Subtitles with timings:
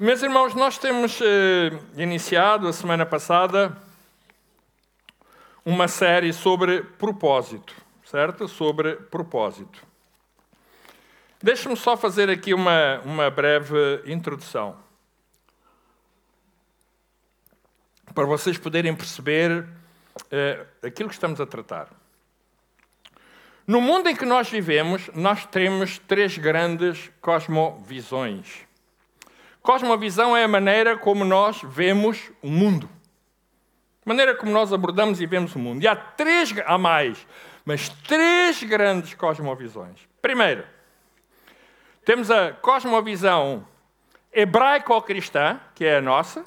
[0.00, 3.76] Meus irmãos, nós temos eh, iniciado a semana passada
[5.66, 8.48] uma série sobre propósito, certo?
[8.48, 9.86] Sobre propósito.
[11.42, 14.76] Deixe-me só fazer aqui uma, uma breve introdução.
[18.14, 19.68] Para vocês poderem perceber
[20.30, 21.90] eh, aquilo que estamos a tratar.
[23.66, 28.71] No mundo em que nós vivemos, nós temos três grandes cosmovisões.
[29.62, 32.88] Cosmovisão é a maneira como nós vemos o mundo.
[34.04, 35.82] A maneira como nós abordamos e vemos o mundo.
[35.82, 37.24] E há três, há mais,
[37.64, 40.00] mas três grandes cosmovisões.
[40.20, 40.66] Primeiro,
[42.04, 43.66] temos a cosmovisão
[44.32, 46.44] hebraico-cristã, que é a nossa,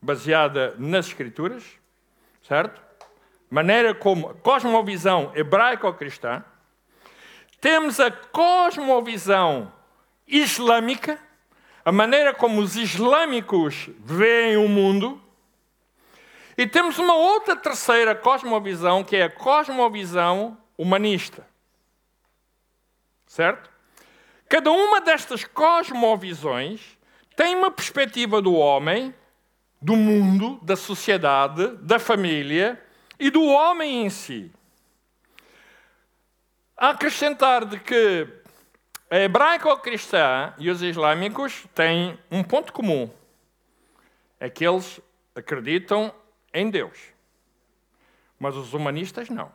[0.00, 1.62] baseada nas Escrituras,
[2.48, 2.80] certo?
[3.50, 6.42] Maneira como cosmovisão hebraico-cristã.
[7.60, 9.70] Temos a cosmovisão
[10.26, 11.20] islâmica,
[11.84, 15.20] a maneira como os islâmicos veem o mundo.
[16.56, 21.46] E temos uma outra terceira cosmovisão, que é a cosmovisão humanista.
[23.26, 23.70] Certo?
[24.48, 26.98] Cada uma destas cosmovisões
[27.34, 29.14] tem uma perspectiva do homem,
[29.80, 32.80] do mundo, da sociedade, da família
[33.18, 34.52] e do homem em si.
[36.76, 38.41] A acrescentar de que
[39.12, 43.10] a hebraico-cristã e os islâmicos têm um ponto comum:
[44.40, 45.02] é que eles
[45.34, 46.14] acreditam
[46.54, 46.98] em Deus.
[48.38, 49.52] Mas os humanistas não.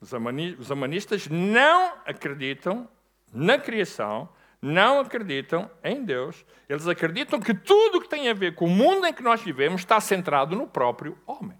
[0.00, 2.88] Os humanistas não acreditam
[3.32, 4.28] na criação,
[4.60, 6.44] não acreditam em Deus.
[6.68, 9.40] Eles acreditam que tudo o que tem a ver com o mundo em que nós
[9.42, 11.56] vivemos está centrado no próprio homem.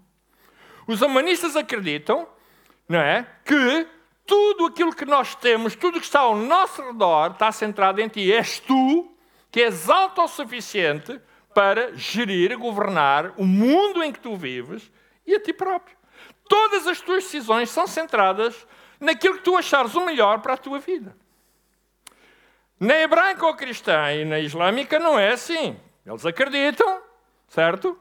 [0.85, 2.27] Os humanistas acreditam,
[2.87, 3.87] não é, que
[4.29, 8.31] tudo aquilo que nós temos, tudo que está ao nosso redor, está centrado em ti.
[8.31, 9.11] És tu
[9.51, 11.19] que és autossuficiente
[11.53, 14.91] para gerir, governar o mundo em que tu vives
[15.25, 15.97] e a ti próprio.
[16.47, 18.67] Todas as tuas decisões são centradas
[18.99, 21.15] naquilo que tu achares o melhor para a tua vida.
[22.79, 25.77] Na hebraica ou cristã e na islâmica não é assim.
[26.05, 27.01] Eles acreditam,
[27.47, 27.99] certo?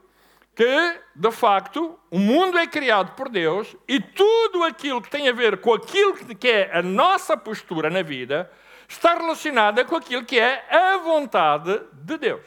[0.59, 5.33] Que, de facto, o mundo é criado por Deus e tudo aquilo que tem a
[5.33, 8.51] ver com aquilo que é a nossa postura na vida
[8.89, 12.45] está relacionada com aquilo que é a vontade de Deus.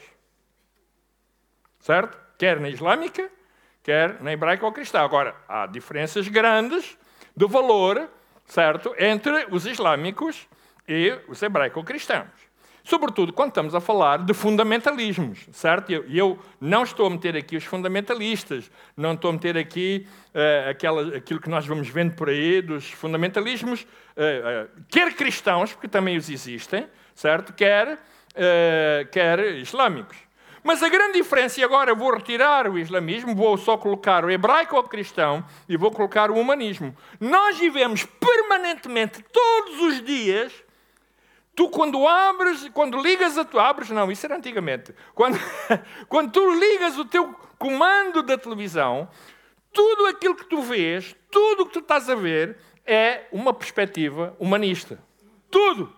[1.79, 2.17] Certo?
[2.37, 3.31] Quer na islâmica,
[3.81, 4.99] quer na hebraica ou cristã.
[4.99, 6.97] Agora, há diferenças grandes
[7.33, 8.09] de valor,
[8.43, 10.49] certo, entre os islâmicos
[10.85, 12.50] e os hebraico-cristãos.
[12.83, 15.91] Sobretudo quando estamos a falar de fundamentalismos, certo?
[15.91, 20.69] E eu, não estou a meter aqui os fundamentalistas, não estou a meter aqui uh,
[20.69, 25.87] aquela, aquilo que nós vamos vendo por aí dos fundamentalismos, uh, uh, quer cristãos, porque
[25.87, 27.53] também os existem, certo?
[27.53, 27.99] Quer,
[29.11, 30.17] quer islâmicos.
[30.63, 34.29] Mas a grande diferença, e agora eu vou retirar o islamismo, vou só colocar o
[34.29, 36.95] hebraico ou cristão e vou colocar o humanismo.
[37.19, 40.53] Nós vivemos permanentemente, todos os dias,
[41.55, 43.67] Tu, quando abres, quando ligas a tua.
[43.67, 44.95] Abres, não, isso era antigamente.
[45.13, 45.37] Quando,
[46.07, 49.09] quando tu ligas o teu comando da televisão,
[49.73, 54.35] tudo aquilo que tu vês, tudo o que tu estás a ver, é uma perspectiva
[54.39, 54.99] humanista.
[55.49, 55.93] Tudo.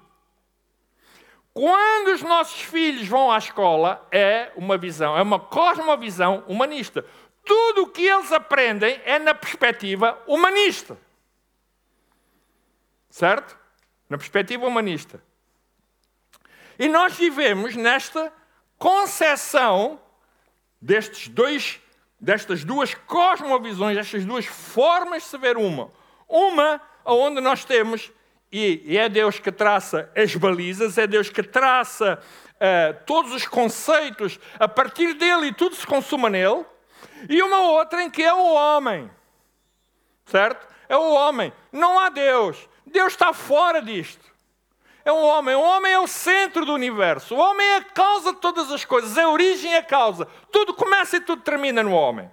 [1.54, 7.06] Quando os nossos filhos vão à escola, é uma visão, é uma cosmovisão humanista.
[7.46, 10.98] Tudo o que eles aprendem é na perspectiva humanista.
[13.10, 13.56] Certo?
[14.10, 15.22] Na perspectiva humanista.
[16.84, 18.30] E nós vivemos nesta
[18.78, 20.02] concepção
[20.82, 21.80] destes dois,
[22.20, 25.90] destas duas cosmovisões, destas duas formas de se ver uma.
[26.28, 28.12] Uma onde nós temos,
[28.52, 32.20] e é Deus que traça as balizas, é Deus que traça
[32.56, 36.66] uh, todos os conceitos a partir dele e tudo se consuma nele,
[37.30, 39.10] e uma outra em que é o homem,
[40.26, 40.68] certo?
[40.90, 44.33] É o homem, não há Deus, Deus está fora disto
[45.06, 45.56] é um homem.
[45.56, 47.36] O homem é o centro do universo.
[47.36, 49.18] O homem é a causa de todas as coisas.
[49.18, 50.26] A origem é a causa.
[50.52, 52.32] Tudo começa e tudo termina no homem.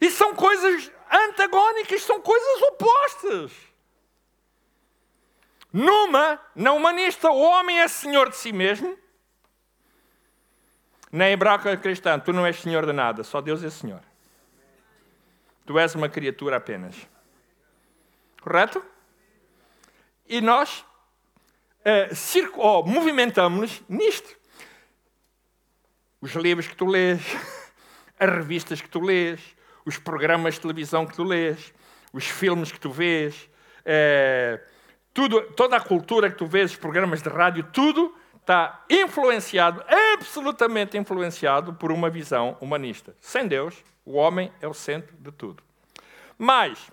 [0.00, 3.52] E são coisas antagónicas, são coisas opostas.
[5.72, 8.98] Numa, na humanista, o homem é senhor de si mesmo.
[11.10, 14.02] Na hebraica cristã, tu não és senhor de nada, só Deus é senhor.
[15.66, 16.96] Tu és uma criatura apenas.
[18.40, 18.84] Correto?
[20.26, 20.84] E nós
[21.84, 24.36] uh, movimentamos-nos nisto.
[26.20, 27.20] Os livros que tu lês,
[28.18, 29.40] as revistas que tu lês,
[29.84, 31.72] os programas de televisão que tu lês,
[32.12, 33.48] os filmes que tu vês,
[33.80, 34.60] uh,
[35.12, 40.98] tudo, toda a cultura que tu vês, os programas de rádio, tudo está influenciado, absolutamente
[40.98, 43.14] influenciado por uma visão humanista.
[43.20, 45.62] Sem Deus, o homem é o centro de tudo.
[46.36, 46.90] Mas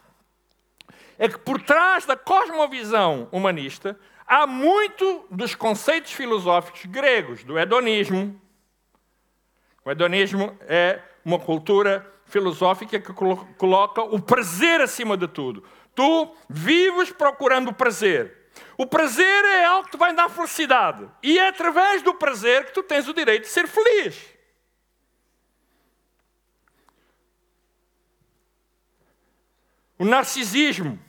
[1.18, 8.40] é que por trás da cosmovisão humanista há muito dos conceitos filosóficos gregos, do hedonismo.
[9.84, 15.64] O hedonismo é uma cultura filosófica que coloca o prazer acima de tudo.
[15.96, 18.38] Tu vives procurando o prazer.
[18.78, 21.10] O prazer é algo que te vai dar felicidade.
[21.24, 24.16] E é através do prazer que tu tens o direito de ser feliz.
[29.98, 31.00] O narcisismo,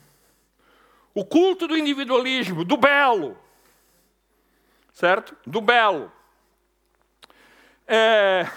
[1.13, 3.37] o culto do individualismo, do belo,
[4.93, 5.35] certo?
[5.45, 6.11] Do belo.
[7.87, 8.47] É,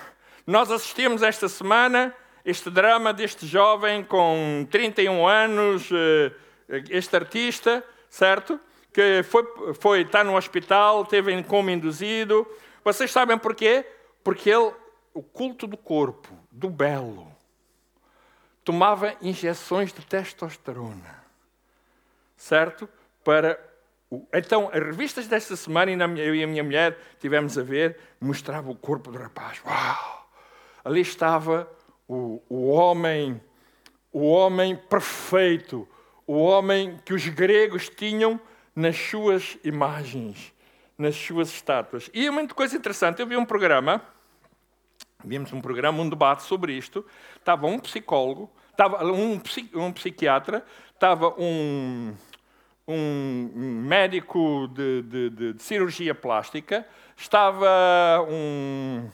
[0.46, 2.14] nós assistimos esta semana
[2.44, 6.32] este drama deste jovem com 31 anos, eh,
[6.90, 8.60] este artista, certo?
[8.92, 9.44] Que foi,
[9.80, 12.46] foi está no hospital, teve em coma induzido.
[12.84, 13.86] Vocês sabem porquê?
[14.22, 14.72] Porque ele,
[15.14, 17.26] o culto do corpo, do belo,
[18.62, 21.23] tomava injeções de testosterona,
[22.44, 22.88] certo?
[23.24, 23.58] Para
[24.32, 28.76] então, as revistas desta semana, eu e a minha mulher tivemos a ver, mostrava o
[28.76, 29.60] corpo do rapaz.
[29.64, 30.28] Uau!
[30.84, 31.68] Ali estava
[32.06, 33.40] o, o homem,
[34.12, 35.88] o homem perfeito,
[36.26, 38.38] o homem que os gregos tinham
[38.76, 40.52] nas suas imagens,
[40.96, 42.10] nas suas estátuas.
[42.12, 44.00] E é uma coisa interessante, eu vi um programa,
[45.24, 47.04] vimos um programa, um debate sobre isto,
[47.36, 49.40] estava um psicólogo, estava um,
[49.74, 50.64] um psiquiatra,
[50.94, 52.14] estava um,
[52.86, 56.86] um médico de, de, de, de cirurgia plástica,
[57.16, 59.08] estava um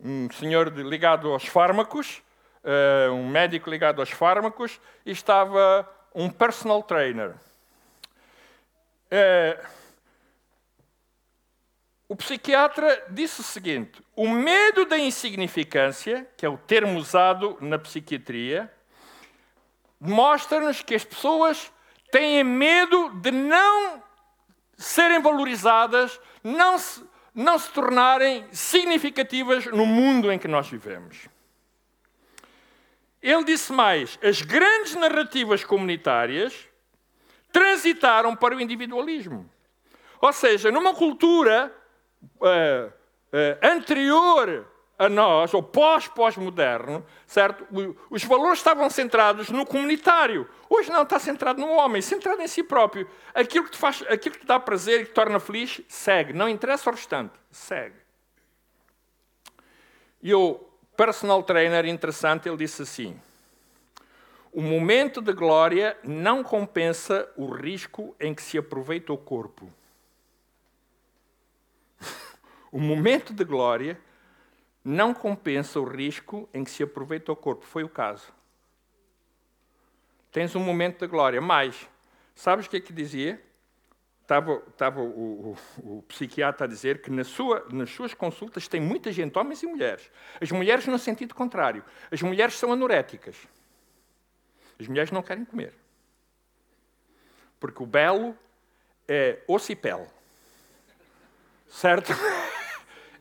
[0.00, 2.22] um senhor ligado aos fármacos,
[2.62, 7.34] uh, um médico ligado aos fármacos, e estava um personal trainer.
[9.10, 9.66] Uh,
[12.08, 17.78] o psiquiatra disse o seguinte: o medo da insignificância, que é o termo usado na
[17.78, 18.72] psiquiatria,
[20.00, 21.72] mostra-nos que as pessoas
[22.10, 24.02] têm medo de não
[24.76, 27.08] serem valorizadas, não se
[27.38, 31.28] não se tornarem significativas no mundo em que nós vivemos.
[33.22, 36.68] Ele disse mais: as grandes narrativas comunitárias
[37.52, 39.48] transitaram para o individualismo.
[40.20, 41.72] Ou seja, numa cultura
[42.40, 42.92] uh, uh,
[43.62, 44.66] anterior
[44.98, 47.64] a nós, ou pós-pós-moderno, certo?
[48.10, 50.48] Os valores estavam centrados no comunitário.
[50.68, 53.08] Hoje não, está centrado no homem, centrado em si próprio.
[53.32, 56.32] Aquilo que te, faz, aquilo que te dá prazer e que te torna feliz, segue.
[56.32, 57.94] Não interessa o restante, segue.
[60.20, 60.58] E o
[60.96, 63.16] personal trainer interessante, ele disse assim,
[64.52, 69.72] o momento de glória não compensa o risco em que se aproveita o corpo.
[72.72, 73.96] o momento de glória
[74.88, 77.66] não compensa o risco em que se aproveita o corpo.
[77.66, 78.32] Foi o caso.
[80.32, 81.42] Tens um momento de glória.
[81.42, 81.86] Mas,
[82.34, 83.38] sabes o que é que dizia?
[84.22, 88.80] Estava, estava o, o, o, psiquiatra a dizer que na sua, nas suas consultas tem
[88.80, 90.10] muita gente, homens e mulheres.
[90.40, 91.84] As mulheres no sentido contrário.
[92.10, 93.36] As mulheres são anoréticas.
[94.80, 95.74] As mulheres não querem comer.
[97.60, 98.34] Porque o belo
[99.06, 100.06] é osso e pele.
[101.68, 102.10] Certo?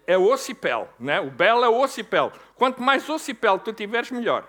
[0.08, 0.88] é e pele.
[0.98, 1.20] Né?
[1.20, 2.32] O belo é e pele.
[2.56, 4.48] Quanto mais pele tu tiveres, melhor.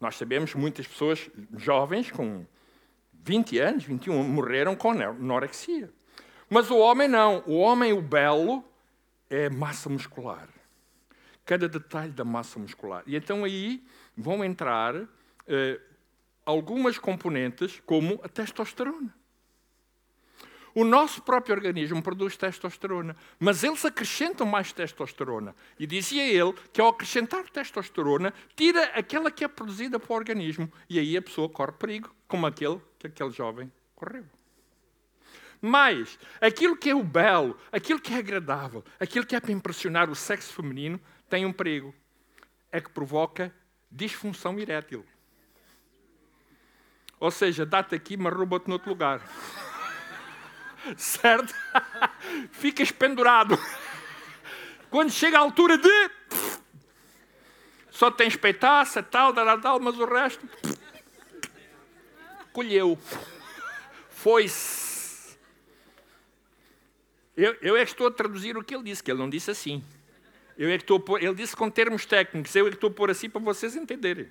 [0.00, 2.46] Nós sabemos muitas pessoas jovens com
[3.12, 5.92] 20 anos, 21, morreram com anorexia.
[6.48, 7.44] Mas o homem não.
[7.46, 8.64] O homem, o belo,
[9.28, 10.48] é massa muscular.
[11.44, 13.02] Cada detalhe da massa muscular.
[13.06, 13.84] E então aí
[14.16, 14.94] vão entrar
[15.46, 15.80] eh,
[16.46, 19.14] algumas componentes, como a testosterona.
[20.74, 25.54] O nosso próprio organismo produz testosterona, mas eles acrescentam mais testosterona.
[25.78, 30.70] E dizia ele que ao acrescentar testosterona, tira aquela que é produzida para o organismo.
[30.88, 34.24] E aí a pessoa corre perigo, como aquele que aquele jovem correu.
[35.60, 40.08] Mas aquilo que é o belo, aquilo que é agradável, aquilo que é para impressionar
[40.08, 41.94] o sexo feminino, tem um perigo.
[42.72, 43.52] É que provoca
[43.90, 45.04] disfunção erétil.
[47.18, 49.20] Ou seja, dá-te aqui, mas rouba-te noutro lugar
[50.96, 51.54] certo?
[52.52, 53.58] Ficas pendurado.
[54.90, 56.10] Quando chega a altura de.
[57.90, 60.48] Só tens peitaça, tal, tal, tal, mas o resto.
[62.52, 62.98] Colheu.
[64.08, 65.38] Foi-se.
[67.36, 69.50] Eu, eu é que estou a traduzir o que ele disse, que ele não disse
[69.50, 69.82] assim.
[70.58, 72.92] Eu é que estou pôr, ele disse com termos técnicos, eu é que estou a
[72.92, 74.30] pôr assim para vocês entenderem.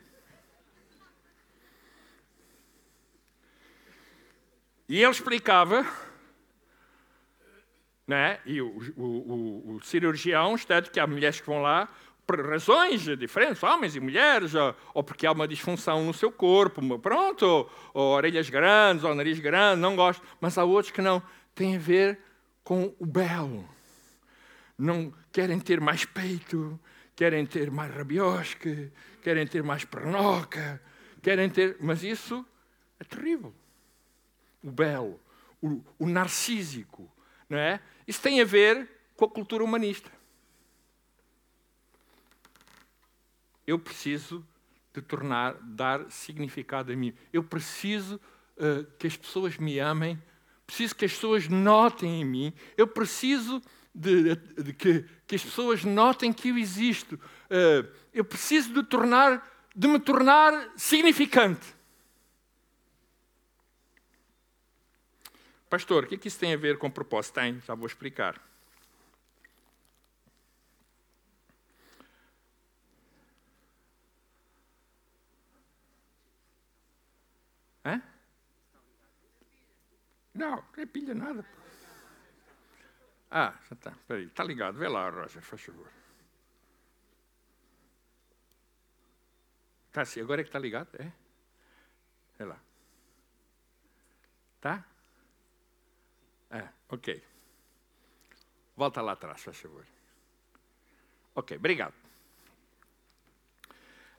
[4.87, 5.87] E ele explicava
[8.09, 8.39] né?
[8.43, 10.55] e o, o, o, cirurgião
[10.91, 11.87] que há mulheres que vão lá
[12.25, 14.53] por razões diferentes, homens e mulheres,
[14.95, 19.79] ou, porque há uma disfunção no seu corpo, pronto, ou orelhas grandes, ou nariz grande,
[19.79, 20.23] não gosto.
[20.41, 21.21] Mas há outros que não,
[21.53, 22.19] tem a ver
[22.63, 23.67] com o belo.
[24.75, 26.79] Não querem ter mais peito,
[27.15, 30.81] querem ter mais rabiosque, querem ter mais pernoca,
[31.21, 31.77] querem ter.
[31.79, 32.43] Mas isso
[32.99, 33.53] é terrível.
[34.63, 35.19] O belo,
[35.61, 37.11] o, o narcísico,
[37.49, 37.79] não é?
[38.09, 40.11] Isso tem a ver com a cultura humanista.
[43.67, 44.43] Eu preciso
[44.91, 47.13] de tornar, dar significado a mim.
[47.31, 48.19] Eu preciso
[48.57, 50.19] uh, que as pessoas me amem,
[50.65, 53.61] preciso que as pessoas notem em mim, eu preciso
[53.93, 57.13] de, de, de que, que, as pessoas notem que eu existo.
[57.13, 61.75] Uh, eu preciso de, tornar, de me tornar significante.
[65.69, 67.35] Pastor, o que, isso tem a ver com propósito?
[67.35, 68.41] Tem, já vou explicar.
[77.85, 78.01] Hã?
[80.33, 81.45] Não, não é pilha nada.
[83.29, 83.91] Ah, já está.
[83.91, 84.25] Espera aí.
[84.25, 84.77] Está ligado.
[84.79, 85.87] Vê lá, Roger, faz favor.
[89.91, 90.89] Tá assim, agora é que está ligado?
[90.95, 91.11] É?
[92.37, 92.59] Vê lá.
[94.61, 94.83] Tá?
[96.49, 97.23] É, ok.
[98.75, 99.85] Volta lá atrás, faz favor.
[101.35, 101.93] Ok, obrigado.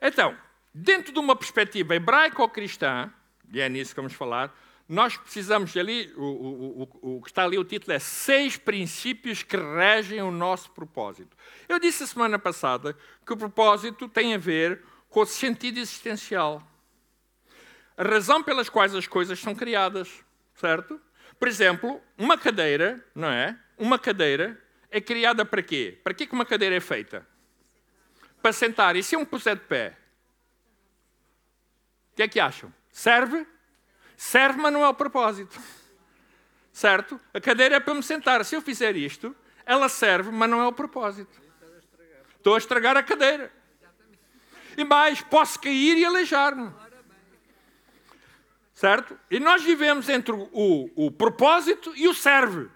[0.00, 0.36] Então,
[0.72, 3.12] dentro de uma perspectiva hebraica ou cristã,
[3.52, 4.54] e é nisso que vamos falar,
[4.88, 9.42] nós precisamos ali, o, o, o, o, que está ali, o título é Seis Princípios
[9.42, 11.36] que Regem o Nosso Propósito.
[11.68, 16.62] Eu disse a semana passada que o propósito tem a ver com o sentido existencial.
[17.96, 21.00] A razão pelas quais as coisas são criadas, certo?
[21.40, 23.58] Por exemplo, uma cadeira, não é?
[23.78, 25.98] Uma cadeira é criada para quê?
[26.04, 27.26] Para que uma cadeira é feita?
[28.42, 28.94] Para sentar.
[28.94, 29.96] E se eu me puser de pé?
[32.12, 32.70] O que é que acham?
[32.92, 33.46] Serve?
[34.18, 35.58] Serve, mas não é o propósito.
[36.74, 37.18] Certo?
[37.32, 38.44] A cadeira é para me sentar.
[38.44, 41.40] Se eu fizer isto, ela serve, mas não é o propósito.
[42.36, 43.50] Estou a estragar a cadeira.
[44.76, 46.70] E mais, posso cair e aleijar-me
[48.80, 49.14] certo?
[49.30, 52.66] E nós vivemos entre o, o, propósito e o serve.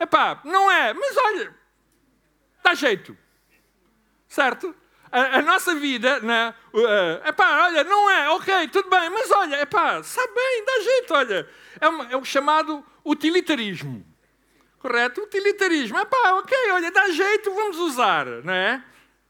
[0.00, 1.54] Epá, não é, mas olha,
[2.60, 3.16] dá jeito,
[4.26, 4.74] certo?
[5.12, 6.52] A, a nossa vida, né?
[6.74, 11.14] Uh, epá, olha, não é, ok, tudo bem, mas olha, epá, sabe bem, dá jeito,
[11.14, 11.48] olha.
[11.80, 14.04] É, uma, é o chamado utilitarismo,
[14.80, 15.22] correto?
[15.22, 18.84] Utilitarismo, epá, ok, olha, dá jeito, vamos usar, não é?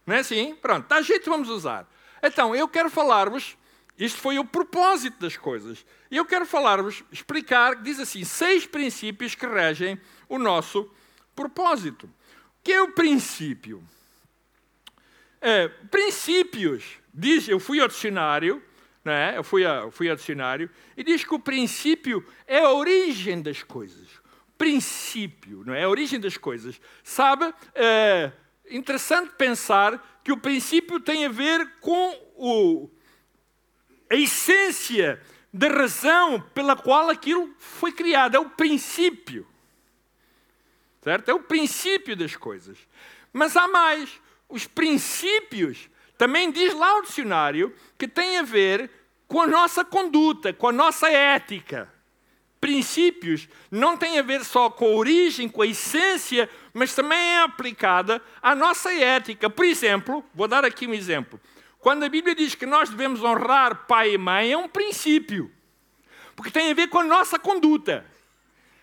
[0.07, 0.55] Não é assim?
[0.55, 1.87] Pronto, dá jeito, vamos usar.
[2.23, 3.59] Então, eu quero falar-vos
[3.99, 5.85] isto foi o propósito das coisas.
[6.11, 9.99] E eu quero falar-vos, explicar, diz assim, seis princípios que regem
[10.29, 10.91] o nosso
[11.35, 12.07] propósito.
[12.07, 12.11] O
[12.63, 13.83] que é o princípio?
[15.41, 18.63] É, princípios, diz, eu fui ao dicionário,
[19.05, 19.37] né?
[19.37, 23.63] eu fui, a, fui ao dicionário, e diz que o princípio é a origem das
[23.63, 24.09] coisas.
[24.59, 25.85] Princípio, não é?
[25.85, 26.81] A origem das coisas.
[27.05, 28.33] Sabe, é
[28.71, 32.91] interessante pensar que o princípio tem a ver com o,
[34.11, 35.21] a essência
[35.53, 39.47] da razão pela qual aquilo foi criado, é o princípio.
[41.03, 41.31] Certo?
[41.31, 42.79] É o princípio das coisas.
[43.33, 44.21] Mas há mais.
[44.49, 48.91] Os princípios, também diz lá o dicionário, que tem a ver
[49.27, 51.93] com a nossa conduta, com a nossa ética.
[52.61, 57.41] Princípios não tem a ver só com a origem, com a essência, mas também é
[57.41, 59.49] aplicada à nossa ética.
[59.49, 61.41] Por exemplo, vou dar aqui um exemplo.
[61.87, 65.53] Quando a Bíblia diz que nós devemos honrar pai e mãe, é um princípio,
[66.35, 68.05] porque tem a ver com a nossa conduta.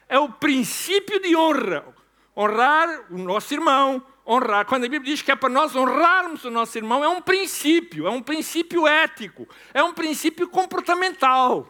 [0.08, 1.86] É o princípio de honra.
[2.34, 4.66] Honrar o nosso irmão, honrar.
[4.66, 8.08] Quando a Bíblia diz que é para nós honrarmos o nosso irmão, é um princípio,
[8.08, 11.70] é um princípio ético, é um princípio comportamental.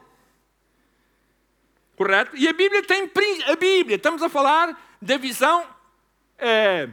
[1.96, 2.38] Correto?
[2.38, 3.10] E a Bíblia tem.
[3.48, 5.66] A Bíblia, estamos a falar da visão.
[6.38, 6.90] É,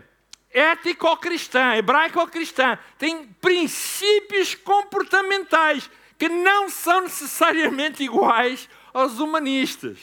[0.53, 9.99] ético-cristã, hebraico-cristã, tem princípios comportamentais que não são necessariamente iguais aos humanistas.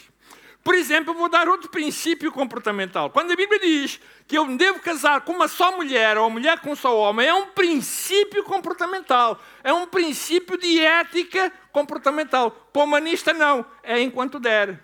[0.63, 3.09] Por exemplo, vou dar outro princípio comportamental.
[3.09, 6.71] Quando a Bíblia diz que eu devo casar com uma só mulher ou mulher com
[6.71, 9.41] um só homem, é um princípio comportamental.
[9.63, 12.51] É um princípio de ética comportamental.
[12.51, 13.65] Para o humanista, não.
[13.81, 14.77] É enquanto der.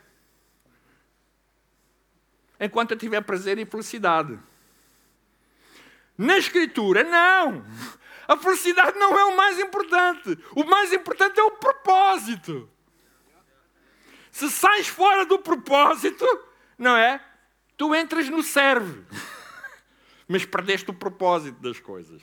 [2.58, 4.40] Enquanto eu tiver prazer e felicidade.
[6.18, 7.66] Na Escritura, não.
[8.28, 10.38] A felicidade não é o mais importante.
[10.56, 12.70] O mais importante é o propósito.
[14.32, 16.26] Se sais fora do propósito,
[16.78, 17.24] não é?
[17.78, 19.04] Tu entras no serve,
[20.28, 22.22] mas perdeste o propósito das coisas.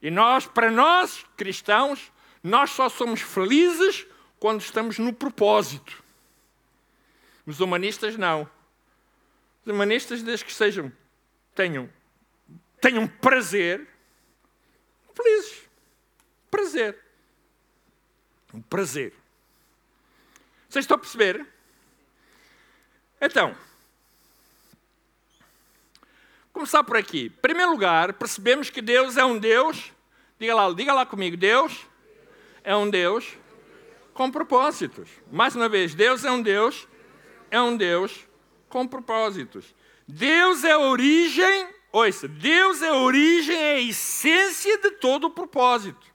[0.00, 4.06] E nós, para nós, cristãos, nós só somos felizes
[4.38, 6.02] quando estamos no propósito.
[7.44, 8.48] Os humanistas não.
[9.72, 10.92] Humanistas, desde que sejam,
[11.54, 11.88] tenham,
[12.80, 13.86] tenham prazer,
[15.14, 15.62] felizes.
[16.50, 16.98] Prazer.
[18.54, 19.12] Um prazer.
[20.68, 21.46] Vocês estão a perceber?
[23.20, 23.54] Então,
[26.52, 27.26] começar por aqui.
[27.26, 29.92] Em primeiro lugar, percebemos que Deus é um Deus,
[30.38, 31.86] diga lá, diga lá comigo, Deus
[32.62, 33.36] é um Deus
[34.14, 35.08] com propósitos.
[35.30, 36.86] Mais uma vez, Deus é um Deus,
[37.50, 38.27] é um Deus
[38.68, 39.74] com propósitos.
[40.06, 45.30] Deus é a origem, ouça, Deus é a origem, é a essência de todo o
[45.30, 46.06] propósito.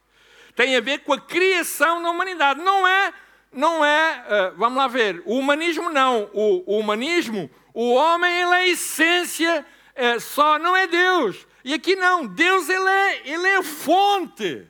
[0.55, 2.62] Tem a ver com a criação da humanidade.
[2.62, 3.13] Não é
[3.53, 6.29] não é, uh, vamos lá ver, o humanismo não.
[6.33, 11.45] O, o humanismo, o homem, ele é a essência é, só, não é Deus.
[11.63, 14.67] E aqui não, Deus ele é, ele é a fonte.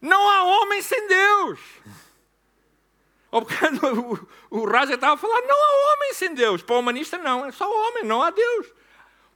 [0.00, 1.60] Não há homem sem Deus.
[3.34, 6.62] O, o Raja estava a falar, não há homem sem Deus.
[6.62, 8.68] Para o humanista não, é só homem, não há Deus.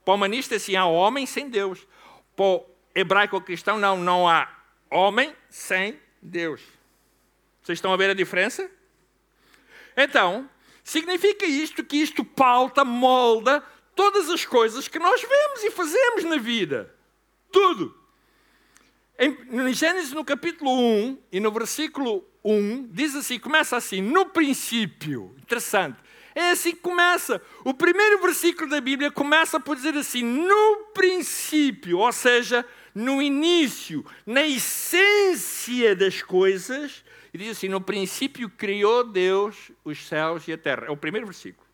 [0.05, 1.85] Para o humanista sim, há homem sem Deus.
[2.33, 2.65] Para o
[2.95, 4.49] hebraico cristão não, não há
[4.89, 6.61] homem sem Deus.
[7.61, 8.71] Vocês estão a ver a diferença?
[9.97, 10.49] Então,
[10.81, 13.61] significa isto que isto pauta, molda
[13.93, 16.95] todas as coisas que nós vemos e fazemos na vida.
[17.51, 17.98] Tudo.
[19.19, 25.35] Em, Gênesis, no capítulo 1 e no versículo 1, diz assim: começa assim, no princípio.
[25.41, 25.99] Interessante.
[26.33, 27.41] É assim que começa.
[27.65, 34.05] O primeiro versículo da Bíblia começa por dizer assim: no princípio, ou seja, no início,
[34.25, 40.57] na essência das coisas, e diz assim: No princípio criou Deus os céus e a
[40.57, 40.85] terra.
[40.87, 41.67] É o primeiro versículo.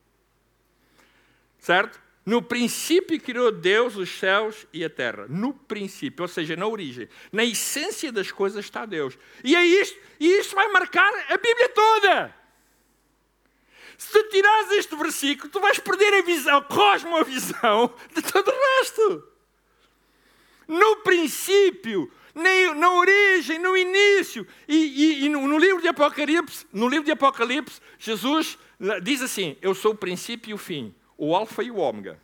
[1.60, 2.04] Certo?
[2.25, 5.27] No princípio criou Deus os céus e a terra.
[5.29, 7.07] No princípio, ou seja, na origem.
[7.31, 9.16] Na essência das coisas está Deus.
[9.44, 12.35] E é isto, e isto vai marcar a Bíblia toda.
[13.98, 19.24] Se tirares este versículo, tu vais perder a visão, a cosmovisão de todo o resto.
[20.68, 22.11] No princípio,
[22.75, 24.48] na origem, no início.
[24.68, 28.57] E, e, e no, no, livro de Apocalipse, no livro de Apocalipse, Jesus
[29.03, 32.20] diz assim: Eu sou o princípio e o fim, o alfa e o ômega.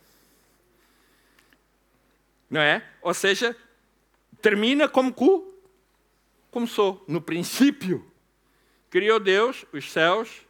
[2.48, 2.86] Não é?
[3.00, 3.56] Ou seja,
[4.40, 5.12] termina como
[6.50, 8.06] começou, no princípio.
[8.90, 10.42] Criou Deus os céus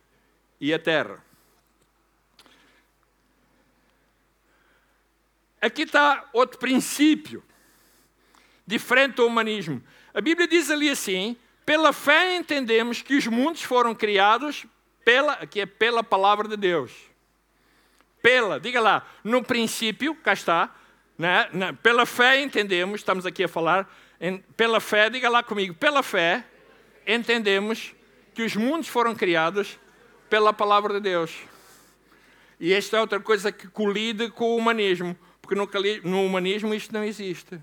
[0.61, 1.25] e a terra.
[5.61, 7.43] Aqui está outro princípio
[8.67, 9.83] diferente do humanismo.
[10.13, 14.67] A Bíblia diz ali assim: pela fé entendemos que os mundos foram criados
[15.05, 17.12] pela, aqui é pela palavra de Deus.
[18.23, 20.73] Pela, diga lá, no princípio, cá está,
[21.19, 21.49] né?
[21.83, 26.47] pela fé entendemos, estamos aqui a falar, em, pela fé, diga lá comigo, pela fé
[27.05, 27.93] entendemos
[28.33, 29.79] que os mundos foram criados
[30.31, 31.37] pela palavra de Deus.
[32.61, 35.69] E esta é outra coisa que colide com o humanismo, porque no,
[36.05, 37.61] no humanismo isto não existe.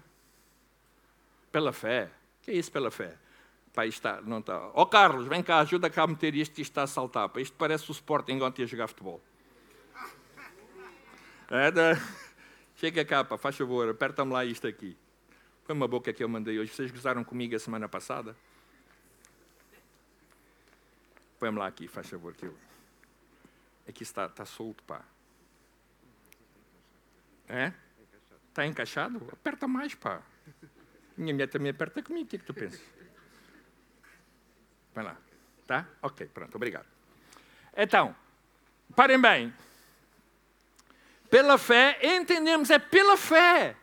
[1.51, 2.11] Pela fé.
[2.41, 3.15] O que é isso pela fé?
[3.73, 4.59] Pá, está, não está.
[4.73, 7.31] Ó oh, Carlos, vem cá, ajuda cá a meter isto, isto está a saltar.
[7.37, 9.21] Isto parece o Sporting ontem a jogar futebol.
[11.49, 11.93] É, da...
[12.75, 14.95] Chega cá, pá, faz favor, aperta-me lá isto aqui.
[15.63, 16.71] Foi uma boca que eu mandei hoje.
[16.71, 18.35] Vocês gozaram comigo a semana passada?
[21.39, 22.33] Põe-me lá aqui, faz favor.
[22.33, 22.49] Que.
[23.87, 25.03] Aqui está, está solto, pá.
[27.47, 27.73] É?
[28.47, 29.27] Está encaixado?
[29.31, 30.21] Aperta mais, pá.
[31.17, 32.25] Minha mulher também aperta comigo.
[32.25, 32.81] O que é que tu pensas?
[34.93, 35.17] Vai lá.
[35.67, 35.87] Tá?
[36.01, 36.87] Ok, pronto, obrigado.
[37.75, 38.15] Então,
[38.95, 39.53] parem bem.
[41.29, 43.75] Pela fé, entendemos, é pela fé.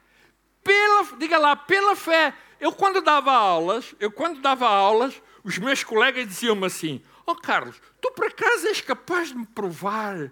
[0.63, 2.35] Pela, diga lá, pela fé.
[2.59, 7.37] Eu quando dava aulas, eu quando dava aulas, os meus colegas diziam-me assim: "Ó oh,
[7.37, 10.31] Carlos, tu por acaso és capaz de me provar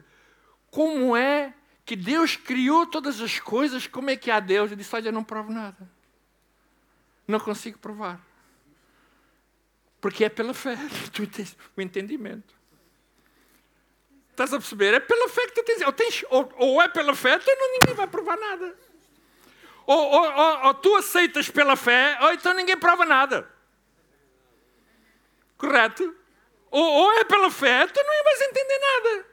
[0.71, 3.87] como é que Deus criou todas as coisas?
[3.87, 5.89] Como é que há Deus?" Eu disse: "Olha, eu não provo nada."
[7.27, 8.21] Não consigo provar.
[10.01, 10.77] Porque é pela fé
[11.13, 12.55] tu tens o entendimento.
[14.35, 14.95] Estás a perceber?
[14.95, 15.81] É pela fé que tu tens.
[15.83, 18.77] Ou, tens, ou, ou é pela fé, então ninguém vai provar nada.
[19.87, 23.49] Ou, ou, ou, tu aceitas pela fé, ou então ninguém prova nada.
[25.57, 26.13] Correto?
[26.69, 29.27] Ou, ou é pela fé, tu não vais entender nada.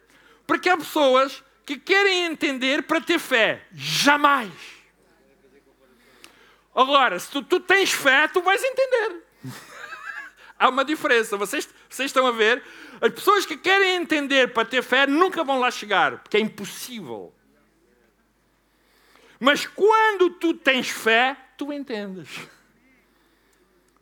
[0.46, 3.66] Porque há pessoas que querem entender para ter fé.
[3.74, 4.52] Jamais.
[6.76, 9.24] Agora, se tu, tu tens fé, tu vais entender.
[10.60, 11.36] Há uma diferença.
[11.38, 12.64] Vocês, vocês estão a ver?
[13.02, 17.34] As pessoas que querem entender para ter fé nunca vão lá chegar, porque é impossível.
[19.40, 22.30] Mas quando tu tens fé, tu entendes.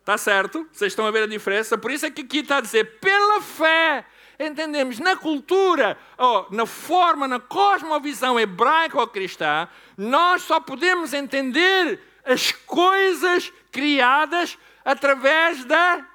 [0.02, 0.68] Está certo?
[0.74, 1.78] Vocês estão a ver a diferença?
[1.78, 4.06] Por isso é que aqui está a dizer, pela fé,
[4.38, 12.02] entendemos na cultura, oh, na forma, na cosmovisão hebraica ou cristã, nós só podemos entender
[12.26, 16.06] as coisas criadas através da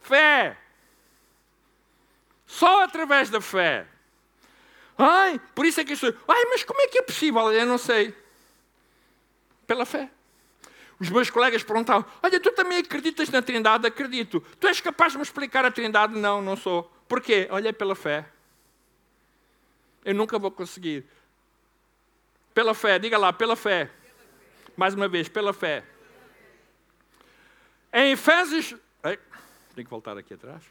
[0.00, 0.63] fé.
[2.54, 3.84] Só através da fé.
[4.96, 6.06] Ai, por isso é que isso.
[6.06, 7.52] Ai, mas como é que é possível?
[7.52, 8.14] Eu não sei.
[9.66, 10.08] Pela fé.
[11.00, 13.88] Os meus colegas perguntavam: Olha, tu também acreditas na Trindade?
[13.88, 14.40] Acredito.
[14.60, 16.14] Tu és capaz de me explicar a Trindade?
[16.14, 16.84] Não, não sou.
[17.08, 17.48] Porquê?
[17.50, 18.24] Olha, é pela fé.
[20.04, 21.04] Eu nunca vou conseguir.
[22.54, 23.90] Pela fé, diga lá, pela fé.
[24.76, 25.82] Mais uma vez, pela fé.
[27.92, 28.76] Em Efésios.
[29.02, 29.18] Tenho
[29.86, 30.62] que voltar aqui atrás.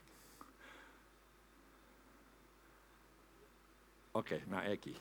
[4.14, 4.96] Ok, não, é aqui.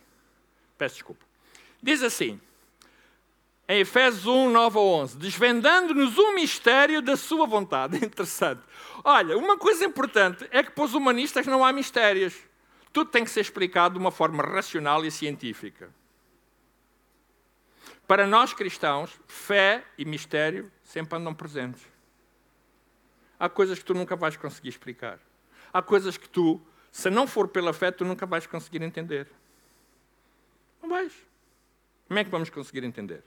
[0.79, 1.25] Peço desculpa.
[1.83, 2.41] Diz assim,
[3.69, 7.97] em Efésios 1, 9 a 11, desvendando-nos o mistério da sua vontade.
[8.05, 8.63] Interessante.
[9.05, 12.35] Olha, uma coisa importante é que para os humanistas não há mistérios.
[12.93, 15.93] Tudo tem que ser explicado de uma forma racional e científica.
[18.07, 21.83] Para nós cristãos, fé e mistério sempre andam presentes.
[23.39, 25.19] Há coisas que tu nunca vais conseguir explicar.
[25.73, 26.61] Há coisas que tu
[26.93, 29.27] se não for pela fé, tu nunca vais conseguir entender.
[30.83, 31.13] Não vais.
[32.07, 33.25] Como é que vamos conseguir entender?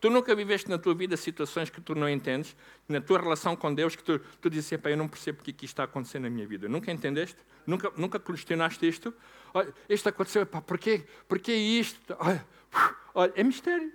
[0.00, 2.54] Tu nunca viveste na tua vida situações que tu não entendes,
[2.88, 5.64] na tua relação com Deus, que tu, tu dizes, eu não percebo porque é que
[5.64, 6.68] isto está acontecendo na minha vida.
[6.68, 7.36] Nunca entendeste?
[7.66, 9.12] Nunca, nunca questionaste isto?
[9.52, 11.04] Olha, isto aconteceu, pá, porquê?
[11.26, 12.16] Porquê isto?
[12.20, 12.46] Olha,
[13.12, 13.92] olha, é mistério.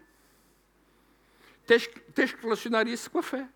[1.66, 3.48] Tens, tens que relacionar isso com a fé.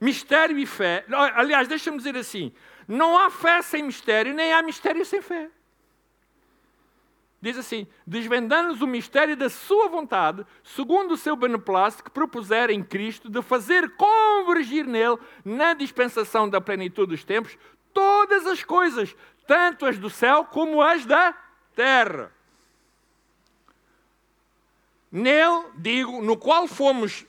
[0.00, 1.04] Mistério e fé.
[1.34, 2.52] Aliás, deixa-me dizer assim:
[2.88, 5.50] não há fé sem mistério, nem há mistério sem fé.
[7.40, 12.82] Diz assim: desvendando-nos o mistério da sua vontade, segundo o seu beneplácito que propuser em
[12.82, 17.56] Cristo, de fazer convergir nele, na dispensação da plenitude dos tempos,
[17.92, 19.14] todas as coisas,
[19.46, 21.32] tanto as do céu como as da
[21.76, 22.32] terra.
[25.12, 27.24] Nele, digo, no qual fomos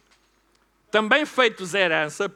[0.89, 2.27] também feitos herança,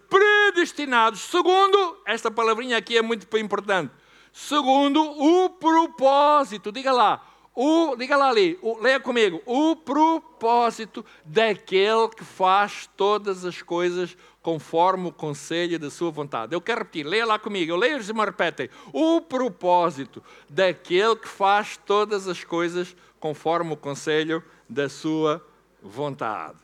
[0.54, 3.92] predestinados, segundo, esta palavrinha aqui é muito importante,
[4.32, 12.08] segundo o propósito, diga lá, o, diga lá ali, o, leia comigo, o propósito daquele
[12.10, 16.54] que faz todas as coisas conforme o conselho da sua vontade.
[16.54, 18.70] Eu quero repetir, leia lá comigo, eu leio e me repetem.
[18.92, 25.46] O propósito daquele que faz todas as coisas conforme o conselho da sua
[25.82, 26.58] vontade.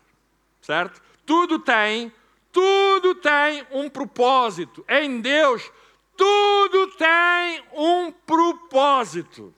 [0.62, 1.02] Certo?
[1.26, 2.12] Tudo tem,
[2.52, 4.84] tudo tem um propósito.
[4.88, 5.72] Em Deus,
[6.16, 9.54] tudo tem um propósito.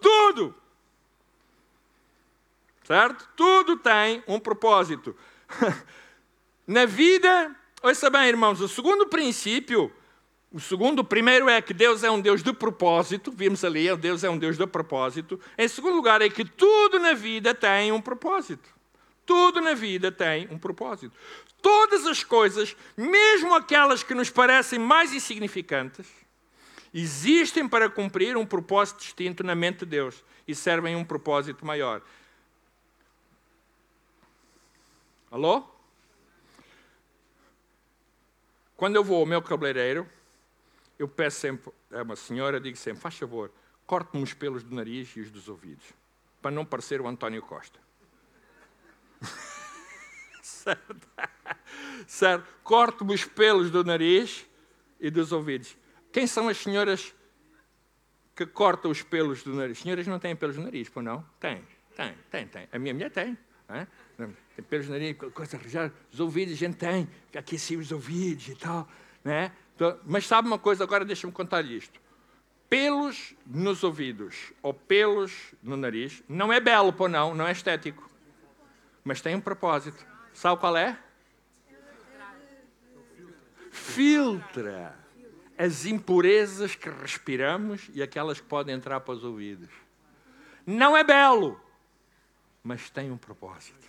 [0.00, 0.54] Tudo.
[2.84, 3.28] Certo?
[3.36, 5.14] Tudo tem um propósito.
[6.66, 9.92] Na vida, ouça bem, irmãos, o segundo princípio,
[10.50, 14.24] o segundo, o primeiro é que Deus é um Deus de propósito, vimos ali, Deus
[14.24, 15.38] é um Deus de propósito.
[15.56, 18.68] Em segundo lugar, é que tudo na vida tem um propósito.
[19.26, 21.14] Tudo na vida tem um propósito.
[21.60, 26.06] Todas as coisas, mesmo aquelas que nos parecem mais insignificantes,
[26.94, 32.02] existem para cumprir um propósito distinto na mente de Deus e servem um propósito maior.
[35.30, 35.64] Alô?
[38.76, 40.08] Quando eu vou ao meu cabeleireiro,
[40.98, 43.50] eu peço sempre a uma senhora, digo sempre, faz favor,
[43.86, 45.84] corte-me os pelos do nariz e os dos ouvidos,
[46.40, 47.78] para não parecer o António Costa.
[50.58, 51.08] Certo?
[52.06, 52.46] certo?
[52.62, 54.46] Corto-me os pelos do nariz
[55.00, 55.76] e dos ouvidos.
[56.12, 57.14] Quem são as senhoras
[58.34, 59.78] que cortam os pelos do nariz?
[59.78, 61.24] Senhoras não têm pelos no nariz, pois não?
[61.40, 61.62] Tem,
[61.96, 62.68] tem, tem, tem.
[62.72, 63.36] A minha mulher tem.
[63.68, 63.86] É?
[64.16, 65.92] Tem pelos no nariz, coisa arranjar.
[66.12, 68.88] Os ouvidos a gente tem, aqueci os ouvidos e tal.
[69.24, 69.52] Né?
[70.04, 72.00] Mas sabe uma coisa, agora deixa-me contar isto.
[72.68, 78.08] Pelos nos ouvidos ou pelos no nariz não é belo, pois não, não é estético
[79.08, 80.06] mas tem um propósito.
[80.38, 80.96] Sabe qual é?
[83.72, 84.96] Filtra
[85.58, 89.68] as impurezas que respiramos e aquelas que podem entrar para os ouvidos.
[90.64, 91.60] Não é belo,
[92.62, 93.84] mas tem um propósito.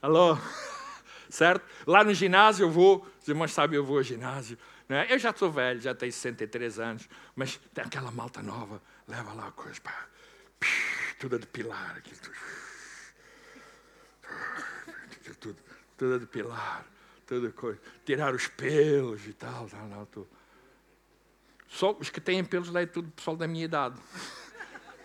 [0.00, 0.38] Alô?
[1.28, 1.68] Certo?
[1.84, 4.56] Lá no ginásio eu vou, os irmãos sabem, eu vou ao ginásio.
[4.88, 5.12] é?
[5.12, 9.48] Eu já sou velho, já tenho 63 anos, mas tem aquela malta nova, leva lá
[9.48, 10.06] a coisa, pá,
[11.18, 12.63] tudo a depilar, aquilo tudo
[15.96, 16.86] tudo, tudo a depilar,
[17.26, 20.28] tudo coisa, tirar os pelos e tal, tal, tal tudo.
[21.68, 23.96] Só os que têm pelos lá é tudo pessoal da minha idade.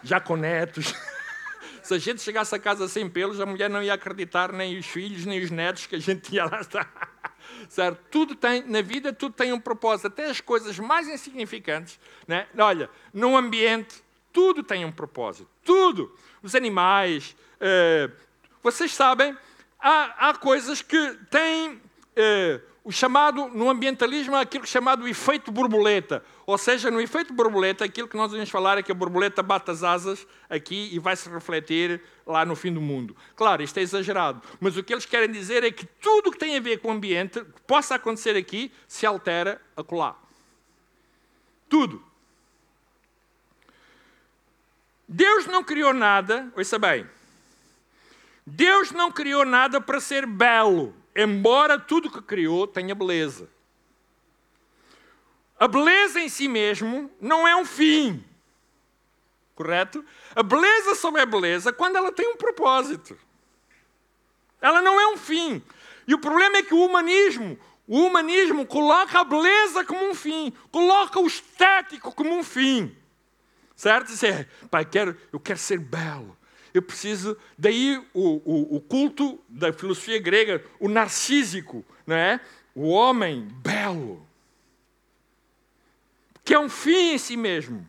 [0.03, 0.93] Já com netos.
[1.81, 4.85] Se a gente chegasse a casa sem pelos, a mulher não ia acreditar nem os
[4.85, 6.61] filhos, nem os netos que a gente tinha lá.
[7.67, 7.99] Certo?
[8.11, 10.07] Tudo tem, na vida, tudo tem um propósito.
[10.07, 11.99] Até as coisas mais insignificantes.
[12.27, 12.47] Né?
[12.57, 15.49] Olha, no ambiente, tudo tem um propósito.
[15.63, 16.15] Tudo.
[16.43, 17.35] Os animais.
[17.59, 18.09] Eh,
[18.61, 19.35] vocês sabem,
[19.79, 21.81] há, há coisas que têm
[22.15, 26.23] eh, o chamado, no ambientalismo, aquilo chamado efeito borboleta.
[26.45, 29.69] Ou seja, no efeito borboleta, aquilo que nós vamos falar é que a borboleta bate
[29.69, 33.15] as asas aqui e vai se refletir lá no fim do mundo.
[33.35, 36.57] Claro, isto é exagerado, mas o que eles querem dizer é que tudo que tem
[36.57, 40.15] a ver com o ambiente, que possa acontecer aqui, se altera acolá.
[41.69, 42.03] Tudo.
[45.07, 47.07] Deus não criou nada, ouça bem,
[48.49, 53.49] Deus não criou nada para ser belo embora tudo que criou tenha beleza.
[55.59, 58.23] A beleza em si mesmo não é um fim.
[59.53, 60.05] Correto?
[60.33, 63.17] A beleza só é beleza quando ela tem um propósito.
[64.61, 65.61] Ela não é um fim.
[66.07, 70.53] E o problema é que o humanismo, o humanismo coloca a beleza como um fim,
[70.71, 72.95] coloca o estético como um fim.
[73.75, 74.07] Certo?
[74.07, 76.37] Dizer, pai, quero, eu quero ser belo,
[76.73, 77.37] eu preciso.
[77.57, 82.39] Daí o, o, o culto da filosofia grega, o narcísico, não é?
[82.75, 84.25] o homem belo,
[86.43, 87.85] que é um fim em si mesmo.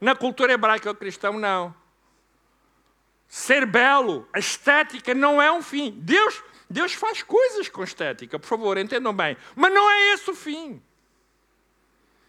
[0.00, 1.74] Na cultura hebraica ou cristão, não.
[3.26, 5.92] Ser belo, a estética não é um fim.
[5.98, 9.36] Deus, Deus faz coisas com estética, por favor, entendam bem.
[9.56, 10.82] Mas não é esse o fim.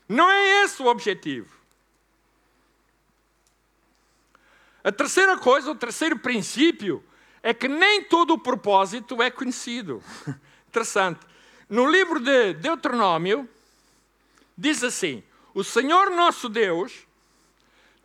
[0.07, 1.53] Não é esse o objetivo.
[4.85, 7.03] A terceira coisa, o terceiro princípio,
[7.41, 10.03] é que nem todo o propósito é conhecido.
[10.69, 11.21] Interessante.
[11.67, 13.49] No livro de Deuteronômio,
[14.55, 15.23] diz assim:
[15.55, 17.07] O Senhor nosso Deus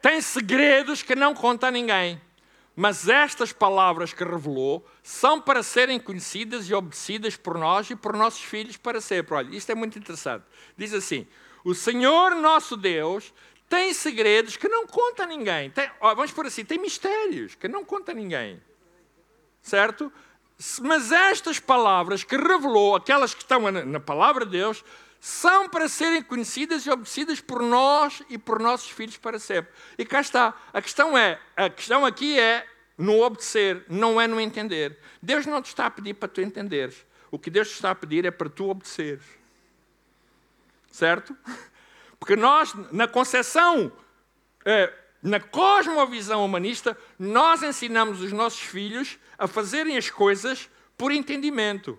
[0.00, 2.18] tem segredos que não conta a ninguém,
[2.74, 8.16] mas estas palavras que revelou são para serem conhecidas e obedecidas por nós e por
[8.16, 9.34] nossos filhos para sempre.
[9.34, 10.46] Olha, isto é muito interessante.
[10.78, 11.26] Diz assim:
[11.62, 13.34] O Senhor nosso Deus
[13.70, 15.70] tem segredos que não conta ninguém.
[15.70, 18.60] Tem, ó, vamos por assim, tem mistérios que não conta ninguém.
[19.62, 20.12] Certo?
[20.82, 24.84] Mas estas palavras que revelou, aquelas que estão na, na palavra de Deus,
[25.20, 29.72] são para serem conhecidas e obedecidas por nós e por nossos filhos para sempre.
[29.96, 30.52] E cá está.
[30.72, 32.66] A questão é, a questão aqui é
[32.98, 34.98] no obedecer, não é no entender.
[35.22, 37.06] Deus não te está a pedir para tu entenderes.
[37.30, 39.24] O que Deus te está a pedir é para tu obedeceres.
[40.90, 41.36] Certo?
[42.20, 43.90] Porque nós, na concepção,
[44.64, 51.98] é, na cosmovisão humanista, nós ensinamos os nossos filhos a fazerem as coisas por entendimento.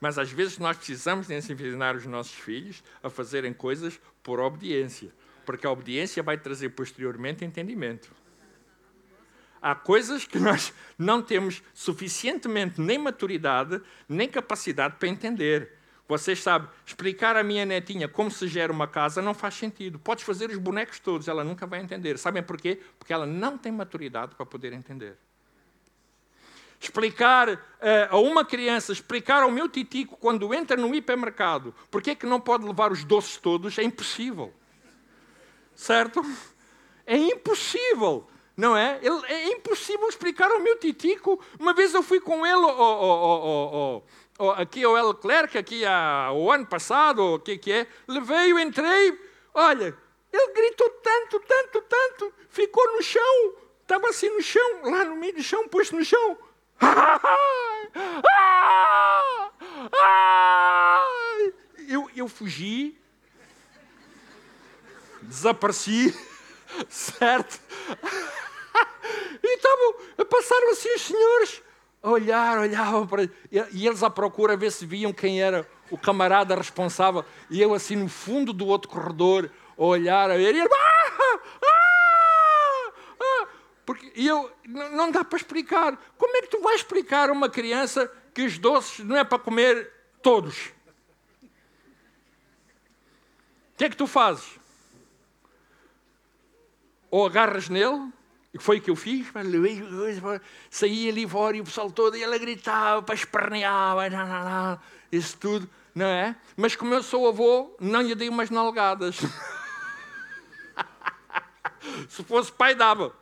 [0.00, 5.10] Mas às vezes nós precisamos ensinar os nossos filhos a fazerem coisas por obediência,
[5.44, 8.12] porque a obediência vai trazer posteriormente entendimento.
[9.60, 15.72] Há coisas que nós não temos suficientemente nem maturidade, nem capacidade para entender.
[16.06, 19.98] Vocês sabem, explicar à minha netinha como se gera uma casa não faz sentido.
[19.98, 22.18] Podes fazer os bonecos todos, ela nunca vai entender.
[22.18, 22.78] Sabem porquê?
[22.98, 25.16] Porque ela não tem maturidade para poder entender.
[26.78, 27.58] Explicar uh,
[28.10, 32.38] a uma criança, explicar ao meu titico quando entra no hipermercado, porque é que não
[32.38, 34.52] pode levar os doces todos, é impossível.
[35.74, 36.22] Certo?
[37.06, 38.28] É impossível.
[38.56, 39.00] Não é?
[39.02, 41.42] Ele, é impossível explicar ao meu titico.
[41.58, 42.62] Uma vez eu fui com ele
[44.56, 49.18] aqui ao Leclerc, aqui há, o ano passado, o que, que é, levei, eu entrei,
[49.52, 49.96] olha,
[50.32, 55.34] ele gritou tanto, tanto, tanto, ficou no chão, estava assim no chão, lá no meio
[55.34, 56.38] do chão, posto no chão.
[61.86, 62.98] Eu, eu fugi,
[65.22, 66.14] desapareci,
[66.88, 67.60] certo?
[69.42, 69.94] E estavam,
[70.30, 71.62] passaram assim os senhores,
[72.10, 73.28] olhar, olhavam para.
[73.50, 77.24] E eles à procura ver se viam quem era o camarada responsável.
[77.50, 80.54] E eu, assim, no fundo do outro corredor, a olhar, a ver.
[80.54, 83.48] E ele, ah, ah, ah.
[83.86, 85.98] Porque, eu, não dá para explicar.
[86.18, 89.38] Como é que tu vais explicar a uma criança que os doces não é para
[89.38, 89.90] comer
[90.22, 90.72] todos?
[93.72, 94.58] O que é que tu fazes?
[97.10, 98.12] Ou agarras nele
[98.54, 99.26] e foi o que eu fiz,
[100.70, 106.36] saí ali fora e o pessoal todo, e ela gritava, esperneava, isso tudo, não é?
[106.56, 109.16] Mas como eu sou avô, não lhe dei umas nalgadas.
[112.08, 113.12] Se fosse pai, dava.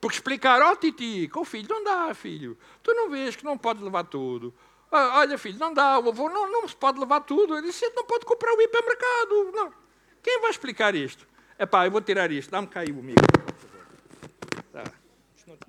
[0.00, 2.58] Porque explicar, ó oh, Titi, com o filho, não dá, filho.
[2.82, 4.52] Tu não vês que não pode levar tudo.
[4.90, 7.56] Ah, olha, filho, não dá, o avô não, não se pode levar tudo.
[7.56, 9.52] Ele disse, não pode comprar o hipermercado.
[9.52, 9.72] Não.
[10.22, 11.27] Quem vai explicar isto?
[11.60, 12.52] É pá, eu vou tirar isto.
[12.52, 13.20] Dá-me aí o amigo.
[14.72, 14.84] Tá.
[15.34, 15.68] Desculpem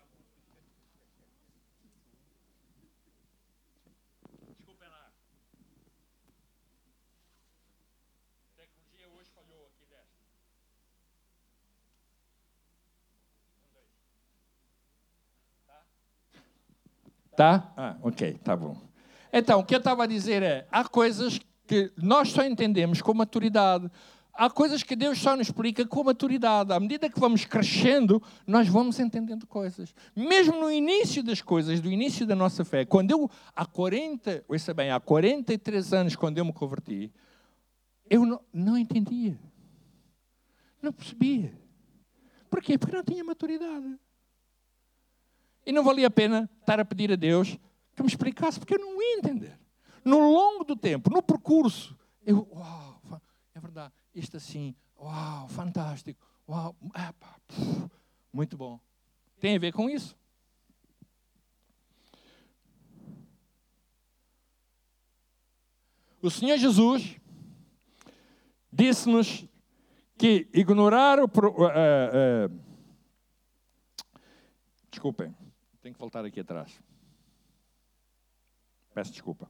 [4.87, 5.09] lá.
[8.37, 10.13] A tecnologia hoje falhou aqui desta.
[17.35, 17.73] Tá?
[17.75, 18.79] Ah, ok, tá bom.
[19.33, 23.11] Então, o que eu estava a dizer é: há coisas que nós só entendemos com
[23.15, 23.89] maturidade.
[24.39, 26.71] Há coisas que Deus só nos explica com maturidade.
[26.71, 29.93] À medida que vamos crescendo, nós vamos entendendo coisas.
[30.15, 34.73] Mesmo no início das coisas, do início da nossa fé, quando eu, há 40, ouça
[34.73, 37.11] bem, há 43 anos, quando eu me converti,
[38.09, 39.37] eu não, não entendia.
[40.81, 41.53] Não percebia.
[42.49, 42.77] Porquê?
[42.77, 43.99] Porque não tinha maturidade.
[45.65, 47.57] E não valia a pena estar a pedir a Deus
[47.93, 49.59] que me explicasse, porque eu não ia entender.
[50.05, 51.93] No longo do tempo, no percurso,
[52.25, 53.21] eu, uau,
[53.53, 57.89] é verdade, isto assim, uau, fantástico, uau, epa, puf,
[58.31, 58.79] muito bom.
[59.39, 60.17] Tem a ver com isso.
[66.21, 67.17] O Senhor Jesus
[68.71, 69.47] disse-nos
[70.17, 71.25] que ignorar o.
[71.25, 72.59] Uh, uh,
[74.91, 75.33] desculpem,
[75.81, 76.77] tenho que voltar aqui atrás.
[78.93, 79.49] Peço desculpa.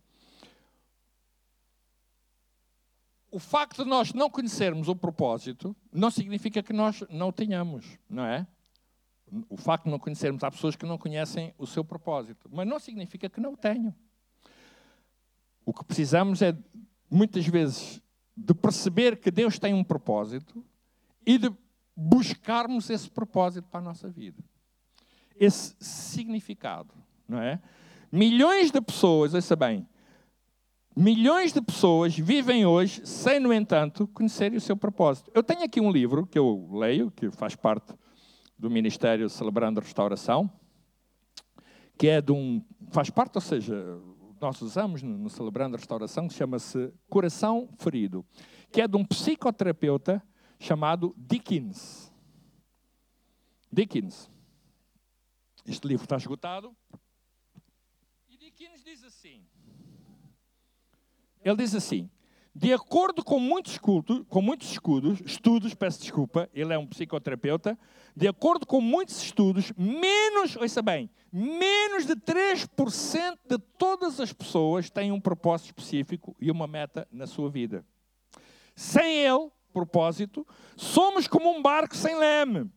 [3.32, 7.86] O facto de nós não conhecermos o propósito não significa que nós não o tenhamos,
[8.10, 8.48] não é?
[9.48, 12.80] O facto de não conhecermos, há pessoas que não conhecem o seu propósito, mas não
[12.80, 13.94] significa que não o tenham.
[15.64, 16.58] O que precisamos é,
[17.10, 18.02] muitas vezes,
[18.36, 20.66] de perceber que Deus tem um propósito
[21.26, 21.52] e de
[21.96, 24.42] buscarmos esse propósito para a nossa vida.
[25.36, 26.94] Esse significado,
[27.28, 27.62] não é?
[28.12, 29.88] Milhões de pessoas, ouça bem,
[31.00, 35.32] milhões de pessoas vivem hoje sem, no entanto, conhecerem o seu propósito.
[35.34, 37.94] Eu tenho aqui um livro que eu leio, que faz parte
[38.58, 40.52] do Ministério Celebrando a Restauração,
[41.98, 42.62] que é de um.
[42.92, 43.76] faz parte, ou seja,
[44.42, 48.26] nós usamos no Celebrando a Restauração, que chama-se Coração Ferido,
[48.70, 50.22] que é de um psicoterapeuta
[50.60, 52.12] chamado Dickens.
[53.72, 54.30] Dickens.
[55.66, 56.76] Este livro está esgotado,
[58.60, 59.46] Dawkins diz assim.
[61.44, 62.10] Ele diz assim:
[62.56, 67.78] de acordo com muitos, cultos, com muitos estudos, estudos, peço desculpa, ele é um psicoterapeuta,
[68.16, 74.90] de acordo com muitos estudos, menos, ouça bem, menos de 3% de todas as pessoas
[74.90, 77.86] têm um propósito específico e uma meta na sua vida.
[78.76, 82.70] Sem ele, propósito, somos como um barco sem leme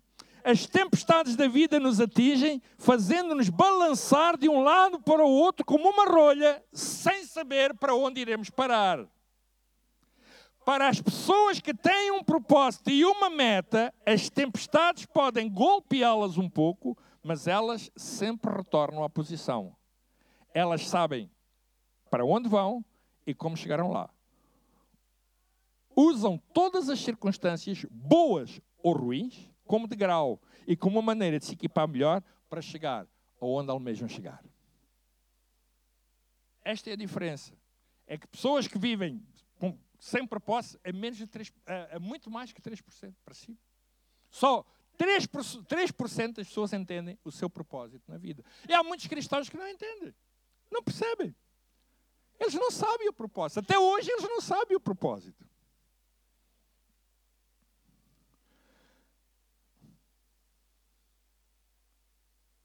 [0.44, 5.88] as tempestades da vida nos atingem, fazendo-nos balançar de um lado para o outro como
[5.88, 9.06] uma rolha, sem saber para onde iremos parar.
[10.64, 16.48] Para as pessoas que têm um propósito e uma meta, as tempestades podem golpeá-las um
[16.48, 19.76] pouco, mas elas sempre retornam à posição.
[20.54, 21.30] Elas sabem
[22.10, 22.84] para onde vão
[23.26, 24.08] e como chegaram lá.
[25.96, 31.52] Usam todas as circunstâncias, boas ou ruins, como degrau e como uma maneira de se
[31.52, 33.06] equipar melhor para chegar
[33.40, 34.42] aonde almejam chegar.
[36.64, 37.52] Esta é a diferença.
[38.06, 39.24] É que pessoas que vivem
[39.58, 43.58] com, sem propósito é, menos de 3, é, é muito mais que 3% para si.
[44.30, 44.64] Só
[44.98, 48.44] 3%, 3% das pessoas entendem o seu propósito na vida.
[48.68, 50.14] E há muitos cristãos que não entendem,
[50.70, 51.34] não percebem.
[52.38, 53.60] Eles não sabem o propósito.
[53.60, 55.46] Até hoje eles não sabem o propósito.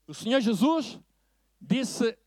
[0.08, 0.98] O Senhor Jesus
[1.60, 2.18] disse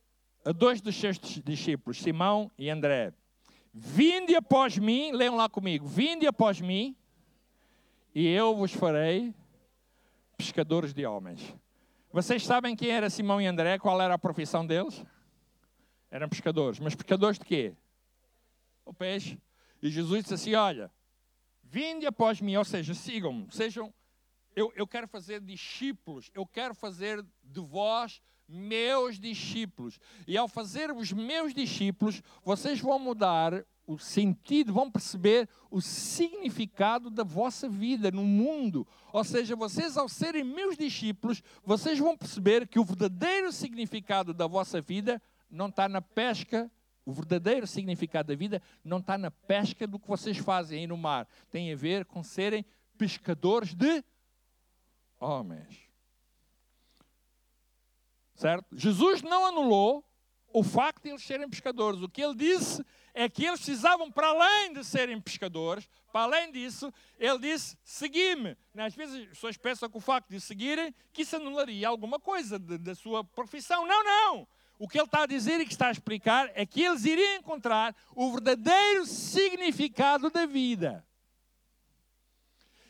[0.44, 3.14] a dois dos seus discípulos, Simão e André:
[3.72, 6.94] Vinde após mim, leiam lá comigo, vinde após mim,
[8.14, 9.34] e eu vos farei
[10.36, 11.54] pescadores de homens.
[12.12, 13.78] Vocês sabem quem era Simão e André?
[13.78, 15.02] Qual era a profissão deles?
[16.10, 16.78] Eram pescadores.
[16.80, 17.72] Mas pescadores de quê?
[18.84, 19.38] O peixe.
[19.80, 20.90] E Jesus disse assim: Olha,
[21.62, 23.94] vinde após mim, ou seja, sigam-me, sejam
[24.54, 28.20] eu, eu quero fazer discípulos, eu quero fazer de vós
[28.50, 29.98] meus discípulos.
[30.26, 37.10] E ao fazer os meus discípulos, vocês vão mudar o sentido, vão perceber o significado
[37.10, 38.86] da vossa vida no mundo.
[39.12, 44.46] Ou seja, vocês, ao serem meus discípulos, vocês vão perceber que o verdadeiro significado da
[44.46, 45.20] vossa vida
[45.50, 46.70] não está na pesca.
[47.04, 50.96] O verdadeiro significado da vida não está na pesca do que vocês fazem aí no
[50.96, 51.26] mar.
[51.50, 52.64] Tem a ver com serem
[52.96, 54.04] pescadores de
[55.20, 55.88] homens.
[58.34, 58.66] Certo?
[58.72, 60.04] Jesus não anulou
[60.52, 62.02] o facto de eles serem pescadores.
[62.02, 66.50] O que ele disse é que eles precisavam, para além de serem pescadores, para além
[66.50, 68.56] disso, ele disse: segui-me.
[68.76, 72.58] Às vezes as pessoas pensam que o facto de seguirem, que isso anularia alguma coisa
[72.58, 73.86] da sua profissão.
[73.86, 74.48] Não, não.
[74.78, 77.36] O que ele está a dizer e que está a explicar é que eles iriam
[77.36, 81.06] encontrar o verdadeiro significado da vida.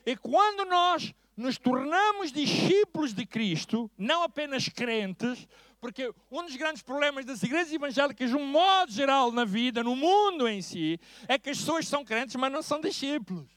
[0.06, 5.48] E quando nós nos tornamos discípulos de Cristo, não apenas crentes,
[5.80, 9.96] porque um dos grandes problemas das igrejas evangélicas, de um modo geral na vida, no
[9.96, 13.48] mundo em si, é que as pessoas são crentes, mas não são discípulos.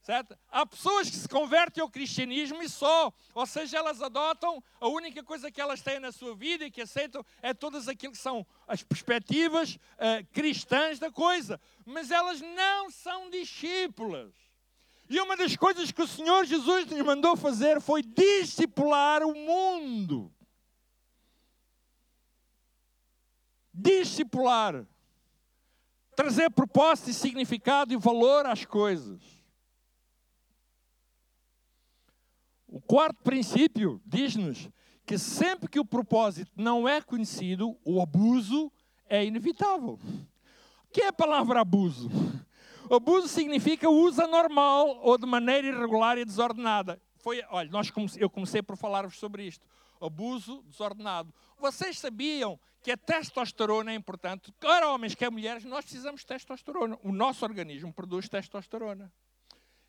[0.00, 0.38] Certo?
[0.48, 5.22] Há pessoas que se convertem ao cristianismo e só, ou seja, elas adotam a única
[5.22, 8.46] coisa que elas têm na sua vida e que aceitam é todas aquilo que são
[8.66, 14.49] as perspectivas uh, cristãs da coisa, mas elas não são discípulas.
[15.10, 20.32] E uma das coisas que o Senhor Jesus nos mandou fazer foi discipular o mundo.
[23.74, 24.86] Discipular.
[26.14, 29.20] Trazer propósito e significado e valor às coisas.
[32.68, 34.70] O quarto princípio diz-nos
[35.04, 38.70] que sempre que o propósito não é conhecido, o abuso
[39.06, 39.98] é inevitável.
[40.84, 42.08] O que é a palavra abuso?
[42.90, 47.00] Abuso significa uso anormal ou de maneira irregular e desordenada.
[47.18, 49.64] Foi, olha, nós eu comecei por falar-vos sobre isto.
[50.00, 51.32] Abuso desordenado.
[51.56, 54.52] Vocês sabiam que a testosterona é importante?
[54.60, 56.98] Quer homens, quer mulheres, nós precisamos de testosterona.
[57.04, 59.12] O nosso organismo produz testosterona.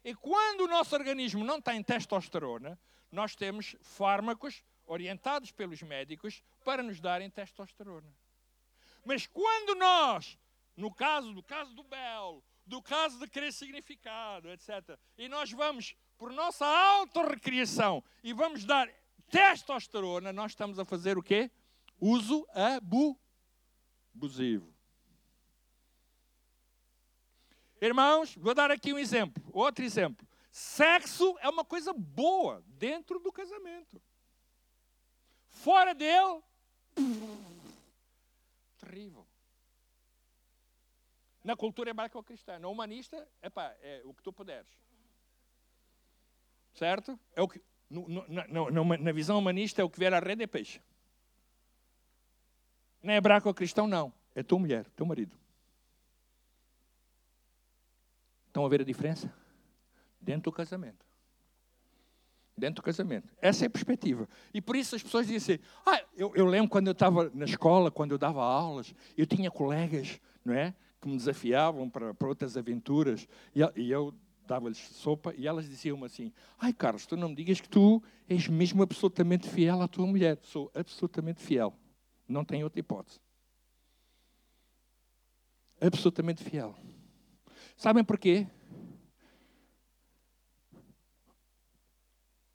[0.04, 2.78] E quando o nosso organismo não tem testosterona,
[3.12, 8.14] nós temos fármacos orientados pelos médicos para nos darem testosterona.
[9.04, 10.38] Mas quando nós,
[10.78, 14.98] no caso do caso do Bel, do caso de querer significado, etc.
[15.18, 18.90] E nós vamos, por nossa autorrecriação, e vamos dar
[19.30, 21.50] testosterona, nós estamos a fazer o quê?
[22.00, 22.46] Uso
[24.14, 24.74] abusivo.
[27.82, 30.28] Irmãos, vou dar aqui um exemplo, outro exemplo.
[30.52, 34.02] Sexo é uma coisa boa dentro do casamento.
[35.50, 36.42] Fora dele,
[38.78, 39.26] terrível.
[41.52, 42.58] Na cultura hebraico-cristã.
[42.60, 44.72] Na humanista, epá, é o que tu puderes.
[46.74, 47.20] Certo?
[47.36, 50.44] É o que, no, no, na, na, visão humanista, é o que vier à rede
[50.44, 50.82] é peixe.
[53.04, 54.14] Na hebraico-cristão, não.
[54.34, 55.38] É tua mulher, teu marido.
[58.48, 59.30] Estão a ver a diferença?
[60.22, 61.06] Dentro do casamento.
[62.56, 63.28] Dentro do casamento.
[63.42, 64.26] Essa é a perspectiva.
[64.54, 67.44] E por isso as pessoas dizem assim: ah, eu, eu lembro quando eu estava na
[67.44, 70.74] escola, quando eu dava aulas, eu tinha colegas, não é?
[71.02, 74.14] Que me desafiavam para, para outras aventuras, e, e eu
[74.46, 78.48] dava-lhes sopa, e elas diziam-me assim, ai Carlos, tu não me digas que tu és
[78.48, 80.38] mesmo absolutamente fiel à tua mulher.
[80.44, 81.74] Sou absolutamente fiel.
[82.28, 83.20] Não tenho outra hipótese.
[85.80, 86.76] Absolutamente fiel.
[87.76, 88.48] Sabem porquê?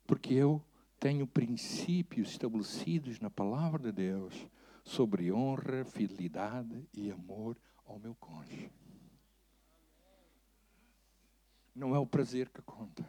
[0.05, 0.63] Porque eu
[0.99, 4.47] tenho princípios estabelecidos na palavra de Deus
[4.83, 7.57] sobre honra, fidelidade e amor
[7.87, 8.71] ao meu cônjuge.
[11.73, 13.05] Não é o prazer que conta.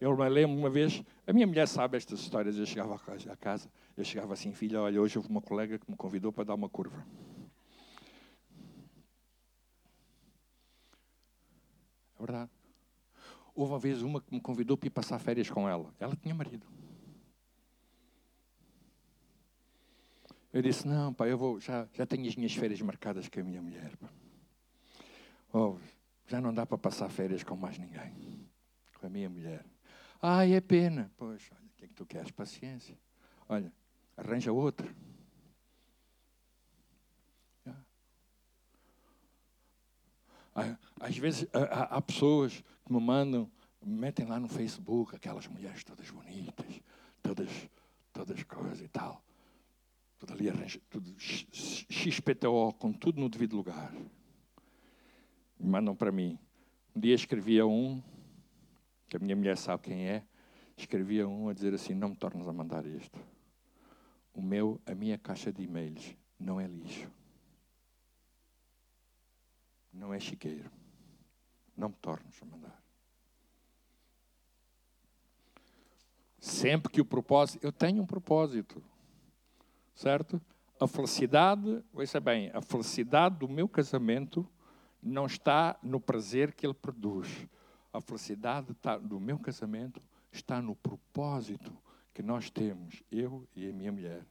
[0.00, 3.70] Eu me lembro uma vez, a minha mulher sabe estas histórias, eu chegava a casa,
[3.96, 6.68] eu chegava assim, filha, olha, hoje houve uma colega que me convidou para dar uma
[6.68, 7.06] curva.
[12.16, 12.50] É verdade.
[13.54, 15.94] Houve uma vez uma que me convidou para ir passar férias com ela.
[16.00, 16.66] Ela tinha marido.
[20.52, 23.42] Eu disse, não, pai, eu vou, já, já tenho as minhas férias marcadas com a
[23.42, 23.90] minha mulher.
[25.50, 25.78] Oh,
[26.26, 28.46] já não dá para passar férias com mais ninguém.
[29.00, 29.64] Com a minha mulher.
[30.20, 31.10] Ai, é pena.
[31.16, 32.30] Pois, olha, o que é que tu queres?
[32.30, 32.98] Paciência.
[33.48, 33.72] Olha,
[34.14, 34.94] arranja outra.
[41.00, 43.50] Às vezes há, há pessoas que me mandam,
[43.82, 46.78] me metem lá no Facebook, aquelas mulheres todas bonitas,
[47.22, 47.48] todas,
[48.12, 49.24] todas coisas e tal
[50.22, 53.92] tudo ali arranjado, tudo XPTO, com tudo no devido lugar.
[55.58, 56.38] E mandam para mim.
[56.94, 58.00] Um dia escrevia um,
[59.08, 60.24] que a minha mulher sabe quem é,
[60.76, 63.18] escrevia um a dizer assim: Não me tornes a mandar isto.
[64.32, 67.10] O meu, a minha caixa de e-mails não é lixo.
[69.92, 70.70] Não é chiqueiro.
[71.76, 72.80] Não me tornes a mandar.
[76.38, 77.64] Sempre que o propósito.
[77.64, 78.82] Eu tenho um propósito
[79.94, 80.40] certo?
[80.80, 84.46] A felicidade, veja bem, a felicidade do meu casamento
[85.02, 87.46] não está no prazer que ele produz.
[87.92, 91.72] A felicidade tá, do meu casamento está no propósito
[92.14, 94.24] que nós temos, eu e a minha mulher.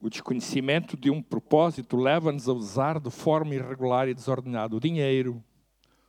[0.00, 5.42] O desconhecimento de um propósito leva-nos a usar de forma irregular e desordenada o dinheiro,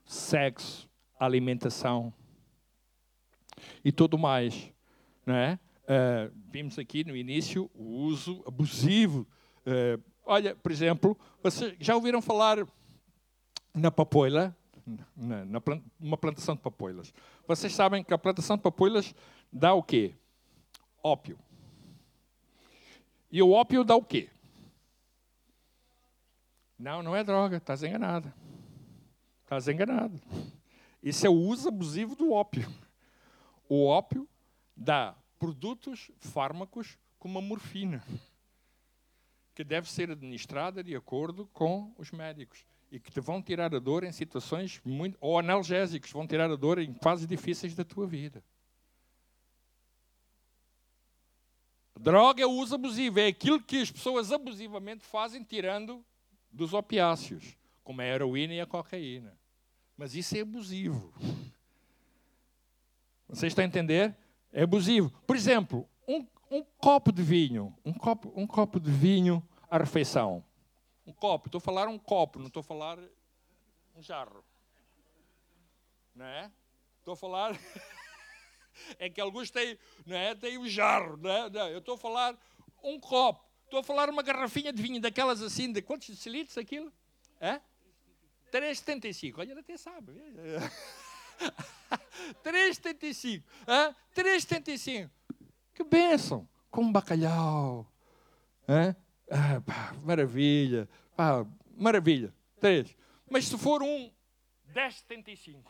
[0.08, 0.89] sexo,
[1.20, 2.14] alimentação
[3.84, 4.72] e tudo mais.
[5.26, 5.60] Não é?
[5.84, 9.28] Uh, vimos aqui no início o uso abusivo.
[9.66, 12.66] Uh, olha, por exemplo, vocês já ouviram falar
[13.76, 14.55] na papoila?
[15.18, 17.14] Na, na plant, uma plantação de papoilas.
[17.45, 19.14] Vocês sabem que a plantação de papoilas
[19.51, 20.16] dá o quê?
[21.03, 21.38] Ópio.
[23.30, 24.30] E o ópio dá o quê?
[26.80, 28.34] Não, não é droga, estás enganada.
[29.48, 30.22] Estás enganado.
[31.02, 32.70] Isso é o uso abusivo do ópio.
[33.70, 34.28] O ópio
[34.76, 38.04] dá produtos, fármacos, como a morfina,
[39.56, 43.80] que deve ser administrada de acordo com os médicos e que te vão tirar a
[43.80, 45.18] dor em situações muito.
[45.22, 48.43] ou analgésicos, vão tirar a dor em fases difíceis da tua vida.
[51.98, 56.04] Droga é o uso abusivo, é aquilo que as pessoas abusivamente fazem tirando
[56.52, 57.56] dos opiáceos,
[57.88, 59.40] como a heroína e a cocaína.
[59.96, 61.14] Mas isso é abusivo.
[63.30, 64.14] Vocês estão a entender?
[64.52, 65.10] É abusivo.
[65.26, 70.44] Por exemplo, um, um copo de vinho, um copo, um copo de vinho à refeição.
[71.06, 73.00] Um copo, estou a falar um copo, não estou a falar
[73.96, 74.44] um jarro.
[76.14, 76.52] Não é?
[77.00, 77.58] Estou a falar.
[79.00, 80.36] é que alguns têm, não é?
[80.36, 81.50] Têm o jarro, não é?
[81.50, 82.38] Não, eu estou a falar
[82.84, 83.48] um copo.
[83.64, 86.92] Estou a falar uma garrafinha de vinho daquelas assim, de quantos decilitros aquilo?
[87.40, 87.62] É?
[88.52, 89.39] 3,75.
[89.39, 90.14] Olha, até sabe.
[92.43, 93.43] 3,75.
[93.68, 93.93] É?
[94.20, 95.10] 3,75.
[95.74, 96.48] Que bênção.
[96.70, 97.91] Com bacalhau.
[98.68, 100.89] Ah, pá, maravilha.
[101.16, 101.45] Pá,
[101.76, 102.34] maravilha.
[102.60, 102.95] 3.
[103.30, 104.12] Mas se for um
[104.74, 105.64] 10,75.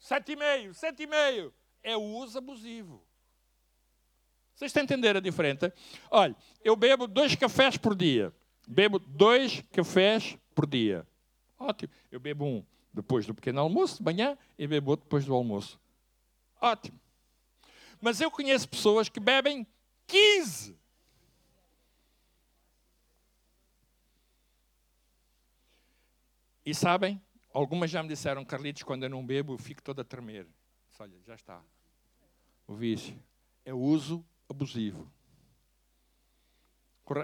[0.00, 1.52] 7,5, 7,5.
[1.82, 3.04] É o uso abusivo.
[4.54, 5.72] Vocês estão a entender a diferença?
[6.10, 8.34] Olha, eu bebo dois cafés por dia.
[8.66, 11.06] Bebo dois cafés por dia.
[11.58, 11.92] Ótimo.
[12.10, 15.80] Eu bebo um depois do pequeno almoço, de manhã, e bebo outro depois do almoço.
[16.60, 16.98] Ótimo.
[18.00, 19.66] Mas eu conheço pessoas que bebem
[20.06, 20.76] 15.
[26.64, 27.20] E sabem,
[27.52, 30.46] algumas já me disseram, Carlitos, quando eu não bebo, eu fico toda a tremer.
[30.98, 31.62] Olha, já está.
[32.66, 33.18] O vício
[33.64, 35.10] é uso abusivo.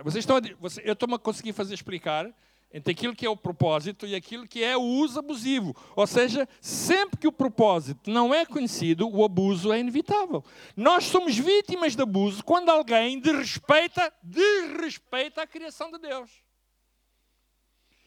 [0.03, 0.41] Vocês estão a,
[0.83, 2.35] eu estou-me a conseguir fazer explicar
[2.75, 5.77] entre aquilo que é o propósito e aquilo que é o uso abusivo.
[5.95, 10.45] Ou seja, sempre que o propósito não é conhecido, o abuso é inevitável.
[10.77, 16.29] Nós somos vítimas de abuso quando alguém desrespeita, desrespeita a criação de Deus.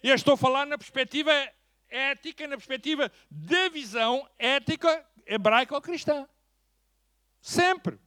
[0.03, 1.32] E eu estou a falar na perspectiva
[1.89, 6.28] ética, na perspectiva da visão ética hebraica ou cristã.
[7.41, 7.97] Sempre.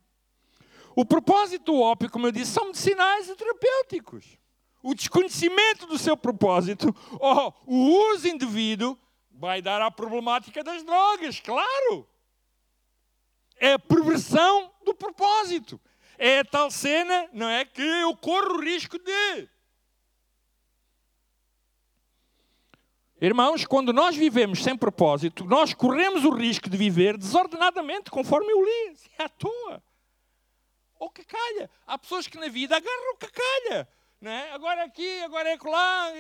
[0.95, 4.39] O propósito do ópio, como eu disse, são medicinais e terapêuticos
[4.83, 8.99] o desconhecimento do seu propósito ou o uso indevido
[9.31, 12.07] vai dar à problemática das drogas, claro.
[13.57, 15.81] É a perversão do propósito.
[16.19, 17.65] É a tal cena, não é?
[17.65, 19.49] Que eu corro o risco de.
[23.21, 28.65] Irmãos, quando nós vivemos sem propósito, nós corremos o risco de viver desordenadamente, conforme eu
[28.65, 29.83] li, assim, à toa.
[30.99, 31.71] Ou que calha.
[31.87, 33.89] Há pessoas que na vida agarram o que calha.
[34.21, 34.53] Né?
[34.53, 36.13] Agora é aqui, agora é lá,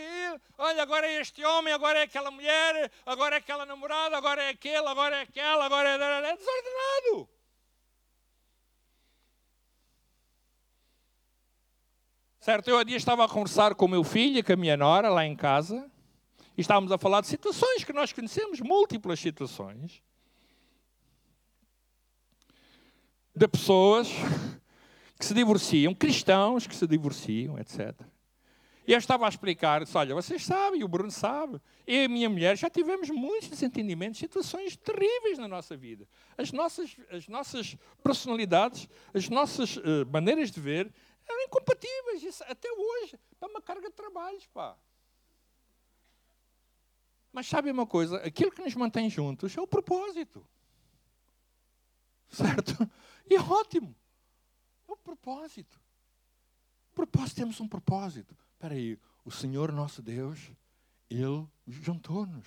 [0.57, 4.49] olha, agora é este homem, agora é aquela mulher, agora é aquela namorada, agora é
[4.49, 7.29] aquele, agora é aquela, agora é, é desordenado.
[12.41, 14.79] Certo, eu há dia estava a conversar com o meu filho e com a minha
[14.79, 15.91] nora lá em casa,
[16.57, 20.03] e estávamos a falar de situações que nós conhecemos, múltiplas situações,
[23.37, 24.09] de pessoas
[25.21, 27.95] que se divorciam, cristãos que se divorciam, etc.
[28.87, 32.09] E eu estava a explicar, disse, olha, vocês sabem, o Bruno sabe, eu e a
[32.09, 36.09] minha mulher já tivemos muitos desentendimentos, situações terríveis na nossa vida.
[36.39, 40.91] As nossas, as nossas personalidades, as nossas uh, maneiras de ver
[41.29, 43.21] eram incompatíveis, isso, até hoje.
[43.43, 44.75] É uma carga de trabalhos, pá.
[47.31, 48.16] Mas sabe uma coisa?
[48.25, 50.45] Aquilo que nos mantém juntos é o propósito.
[52.31, 52.91] Certo?
[53.29, 53.95] E é ótimo.
[54.91, 55.80] É o propósito.
[56.93, 58.36] Propósito, temos um propósito.
[58.55, 60.51] Espera aí, o Senhor nosso Deus,
[61.09, 62.45] Ele juntou-nos.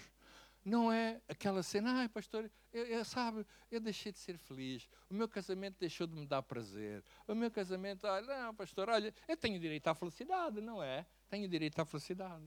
[0.66, 5.14] Não é aquela cena, ai pastor, eu, eu, sabe, eu deixei de ser feliz, o
[5.14, 9.36] meu casamento deixou de me dar prazer, o meu casamento, olha, não pastor, olha, eu
[9.36, 11.06] tenho direito à felicidade, não é?
[11.30, 12.46] Tenho direito à felicidade.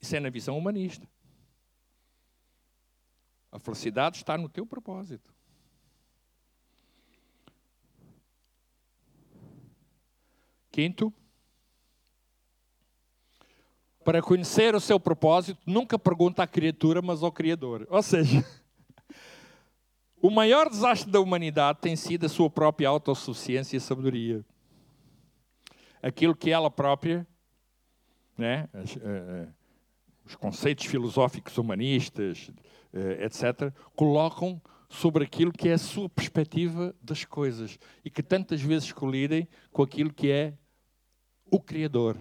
[0.00, 1.08] Isso é na visão humanista.
[3.52, 5.32] A felicidade está no teu propósito.
[10.70, 11.12] Quinto,
[14.04, 17.86] para conhecer o seu propósito, nunca pergunta à criatura, mas ao Criador.
[17.90, 18.44] Ou seja,
[20.22, 24.44] o maior desastre da humanidade tem sido a sua própria autossuficiência e sabedoria.
[26.02, 27.26] Aquilo que ela própria,
[28.38, 29.54] né, as, uh,
[30.24, 32.50] os conceitos filosóficos humanistas,
[32.94, 38.60] uh, etc., colocam sobre aquilo que é a sua perspectiva das coisas e que tantas
[38.60, 40.54] vezes colidem com aquilo que é
[41.50, 42.16] o Criador.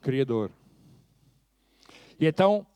[0.00, 0.50] Criador.
[2.18, 2.66] E então,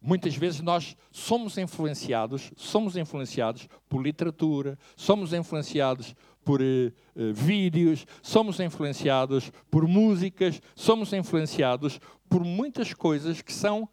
[0.00, 8.06] muitas vezes nós somos influenciados, somos influenciados por literatura, somos influenciados por uh, uh, vídeos,
[8.22, 13.88] somos influenciados por músicas, somos influenciados por muitas coisas que são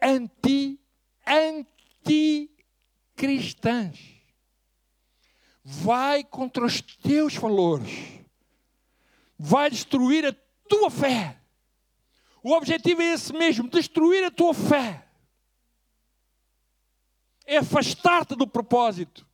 [0.00, 0.78] anti
[1.26, 2.50] anti
[3.16, 4.15] cristãs.
[5.68, 8.20] Vai contra os teus valores.
[9.36, 10.32] Vai destruir a
[10.68, 11.40] tua fé.
[12.40, 15.04] O objetivo é esse mesmo: destruir a tua fé.
[17.44, 19.26] É afastar-te do propósito.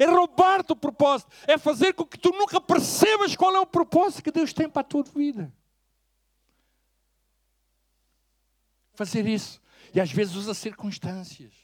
[0.00, 1.30] É roubar-te o propósito.
[1.46, 4.80] É fazer com que tu nunca percebas qual é o propósito que Deus tem para
[4.80, 5.54] a tua vida.
[8.94, 9.62] Fazer isso.
[9.94, 11.61] E às vezes usa circunstâncias.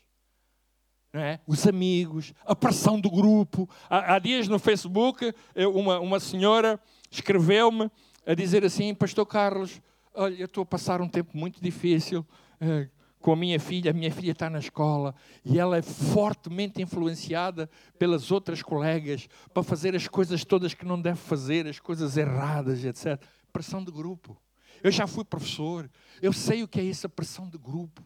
[1.12, 1.40] É?
[1.46, 3.68] Os amigos, a pressão do grupo.
[3.88, 5.32] Há, há dias no Facebook,
[5.72, 6.78] uma, uma senhora
[7.10, 7.90] escreveu-me
[8.26, 9.80] a dizer assim: Pastor Carlos,
[10.14, 12.26] olha, eu estou a passar um tempo muito difícil
[12.60, 12.88] uh,
[13.20, 13.90] com a minha filha.
[13.90, 19.62] A minha filha está na escola e ela é fortemente influenciada pelas outras colegas para
[19.62, 23.18] fazer as coisas todas que não deve fazer, as coisas erradas, etc.
[23.50, 24.36] Pressão de grupo.
[24.82, 25.90] Eu já fui professor,
[26.22, 28.02] eu sei o que é essa pressão de grupo.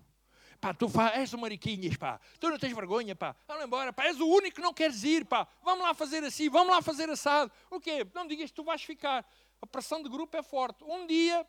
[0.62, 2.20] Pá, tu faz, és o mariquinhas, pá.
[2.38, 3.34] Tu não tens vergonha, pá.
[3.48, 4.04] Vamos embora, pá.
[4.04, 5.44] És o único que não queres ir, pá.
[5.60, 7.50] Vamos lá fazer assim, vamos lá fazer assado.
[7.68, 8.06] O quê?
[8.14, 9.26] Não digas que tu vais ficar
[9.60, 10.84] a pressão de grupo é forte.
[10.84, 11.44] Um dia,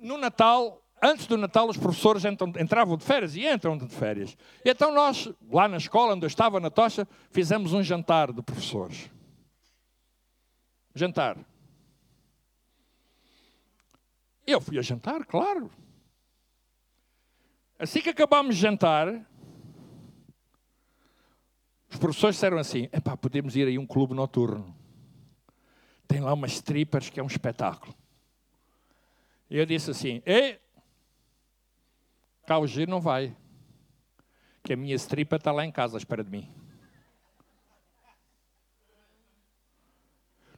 [0.00, 4.34] no Natal, antes do Natal, os professores entravam de férias e entram de férias.
[4.64, 8.40] E então nós, lá na escola onde eu estava, na tocha, fizemos um jantar de
[8.42, 9.10] professores.
[10.94, 11.36] Jantar.
[14.46, 15.70] Eu fui a jantar, claro.
[17.78, 19.08] Assim que acabámos de jantar,
[21.90, 24.74] os professores disseram assim: epá, podemos ir aí a um clube noturno
[26.06, 27.94] tem lá umas strippers que é um espetáculo.
[29.50, 30.60] E eu disse assim: Ei,
[32.46, 33.36] cá o giro não vai,
[34.62, 36.52] que a minha stripper está lá em casa à espera de mim.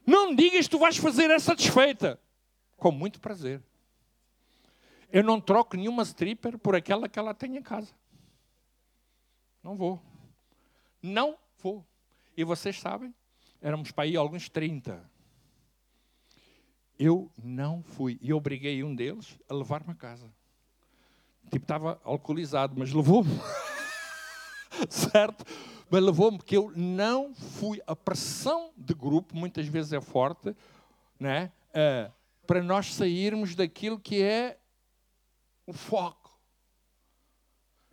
[0.04, 2.20] Não digas que tu vais fazer essa desfeita.
[2.76, 3.62] Com muito prazer.
[5.12, 7.92] Eu não troco nenhuma stripper por aquela que ela tem em casa.
[9.62, 10.02] Não vou.
[11.02, 11.84] Não vou.
[12.36, 13.14] E vocês sabem,
[13.60, 15.02] éramos para aí alguns 30.
[16.98, 18.18] Eu não fui.
[18.20, 20.30] E obriguei um deles a levar-me a casa.
[21.44, 23.30] Tipo, estava alcoolizado, mas levou-me.
[24.88, 25.44] certo?
[25.88, 27.80] Mas levou-me porque eu não fui.
[27.86, 30.54] A pressão de grupo muitas vezes é forte,
[31.18, 31.52] né?
[31.70, 32.12] Uh,
[32.46, 34.58] para nós sairmos daquilo que é
[35.66, 36.26] o foco.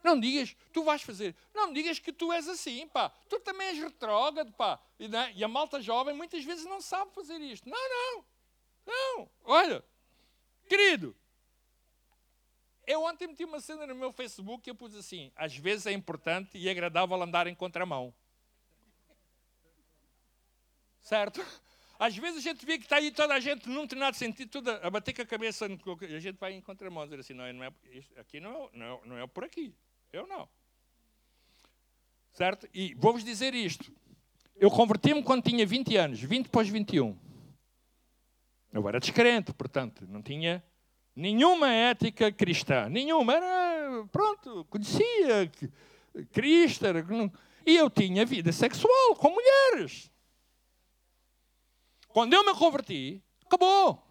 [0.03, 1.35] Não digas, tu vais fazer.
[1.53, 3.09] Não digas que tu és assim, pá.
[3.29, 4.79] Tu também és retrógrado, pá.
[4.99, 5.31] E, né?
[5.35, 7.69] e a malta jovem muitas vezes não sabe fazer isto.
[7.69, 8.25] Não, não.
[8.85, 9.83] Não, olha,
[10.67, 11.15] querido,
[12.85, 15.93] eu ontem meti uma cena no meu Facebook e eu pus assim: às vezes é
[15.93, 18.13] importante e agradável andar em contramão.
[21.01, 21.45] Certo?
[22.03, 24.75] Às vezes a gente vê que está aí toda a gente num determinado sentido, toda
[24.85, 27.71] a bater com a cabeça, a gente vai em contramão, dizer assim: não, não é,
[28.17, 29.73] aqui não, não, não é por aqui.
[30.11, 30.49] Eu não.
[32.33, 32.67] Certo?
[32.73, 33.89] E vou-vos dizer isto.
[34.57, 37.17] Eu converti-me quando tinha 20 anos, 20 depois 21.
[38.73, 40.61] Eu era descrente, portanto, não tinha
[41.15, 43.33] nenhuma ética cristã, nenhuma.
[43.33, 45.49] Era, pronto, conhecia
[46.33, 47.01] Cristo, era,
[47.65, 50.11] e eu tinha vida sexual com mulheres.
[52.13, 54.01] Quando eu me converti, acabou.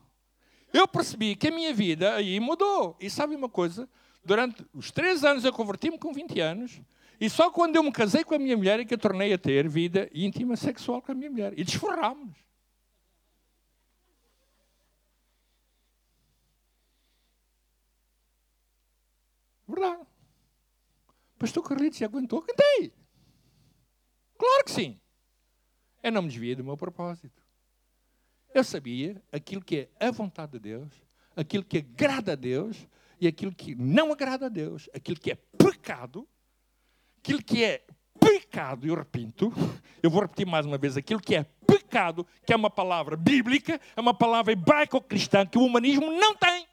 [0.72, 2.96] Eu percebi que a minha vida aí mudou.
[3.00, 3.88] E sabe uma coisa?
[4.24, 6.82] Durante os três anos eu converti-me com 20 anos.
[7.20, 9.38] E só quando eu me casei com a minha mulher é que eu tornei a
[9.38, 11.57] ter vida íntima sexual com a minha mulher.
[11.57, 12.36] E desforrámos.
[19.68, 20.05] Verdade.
[21.38, 22.42] Pastor Carlitos se aguentou?
[22.42, 22.92] Cantei.
[24.36, 25.00] Claro que sim.
[26.03, 27.41] Eu não me desvia do meu propósito.
[28.55, 30.92] Eu sabia aquilo que é a vontade de Deus,
[31.34, 32.86] aquilo que agrada a Deus
[33.20, 36.28] e aquilo que não agrada a Deus, aquilo que é pecado,
[37.18, 37.84] aquilo que é
[38.20, 39.53] pecado, eu repito,
[40.03, 43.80] eu vou repetir mais uma vez, aquilo que é pecado que é uma palavra bíblica,
[43.96, 46.66] é uma palavra hebraico-cristã que o humanismo não tem.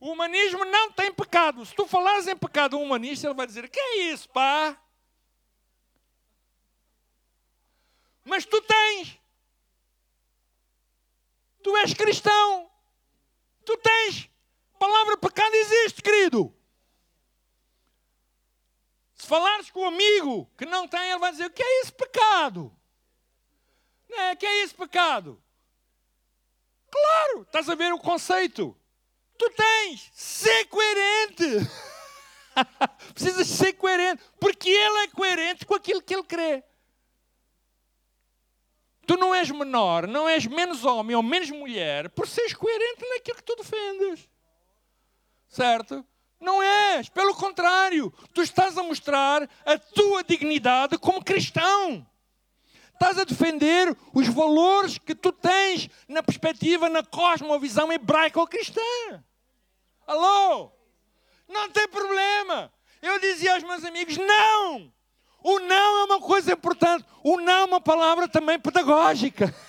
[0.00, 1.64] O humanismo não tem pecado.
[1.64, 4.78] Se tu falares em pecado um humanista, ele vai dizer: Que é isso, pá?
[8.24, 9.18] Mas tu tens.
[11.64, 12.70] Tu és cristão.
[13.64, 14.30] Tu tens.
[14.74, 16.54] A palavra pecado existe, querido.
[19.14, 21.90] Se falares com o amigo que não tem, ele vai dizer: O que é esse
[21.90, 22.70] pecado?
[24.10, 24.32] Não é?
[24.34, 25.42] O que é esse pecado?
[26.90, 28.78] Claro, estás a ver o conceito.
[29.38, 30.10] Tu tens.
[30.12, 31.46] Ser coerente.
[33.14, 34.22] Precisas ser coerente.
[34.38, 36.62] Porque ele é coerente com aquilo que ele crê.
[39.06, 43.36] Tu não és menor, não és menos homem ou menos mulher por seres coerente naquilo
[43.36, 44.28] que tu defendes.
[45.48, 46.04] Certo?
[46.40, 52.06] Não és, pelo contrário, tu estás a mostrar a tua dignidade como cristão.
[52.92, 58.80] Estás a defender os valores que tu tens na perspectiva, na cosmovisão hebraica ou cristã.
[60.06, 60.70] Alô?
[61.48, 62.72] Não tem problema.
[63.02, 64.92] Eu dizia aos meus amigos: não!
[65.44, 67.04] O não é uma coisa importante.
[67.22, 69.54] O não é uma palavra também pedagógica.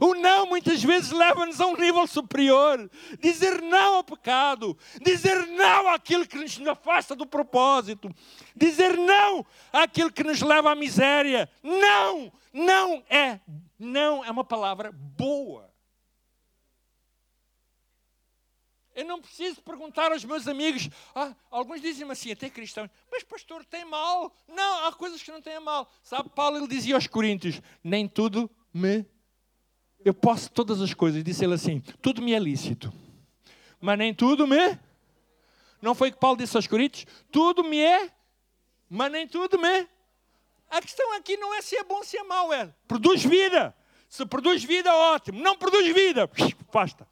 [0.00, 2.90] O não muitas vezes leva-nos a um nível superior.
[3.20, 8.12] Dizer não ao pecado, dizer não àquilo que nos afasta do propósito,
[8.56, 11.48] dizer não àquilo que nos leva à miséria.
[11.62, 13.38] Não, não é,
[13.78, 15.67] não é uma palavra boa.
[18.98, 20.88] Eu não preciso perguntar aos meus amigos.
[21.14, 24.34] Ah, alguns dizem-me assim, até cristãos, mas pastor, tem mal?
[24.48, 25.88] Não, há coisas que não têm mal.
[26.02, 29.06] Sabe, Paulo ele dizia aos Coríntios: nem tudo me
[30.04, 31.22] eu posso todas as coisas.
[31.22, 32.92] Disse ele assim: tudo me é lícito,
[33.80, 34.76] mas nem tudo me.
[35.80, 37.06] Não foi que Paulo disse aos Coríntios?
[37.30, 38.12] Tudo me é,
[38.90, 39.86] mas nem tudo me.
[40.68, 43.72] A questão aqui não é se é bom ou se é mau, é produz vida.
[44.08, 45.40] Se produz vida, ótimo.
[45.40, 46.28] Não produz vida,
[46.72, 47.06] basta.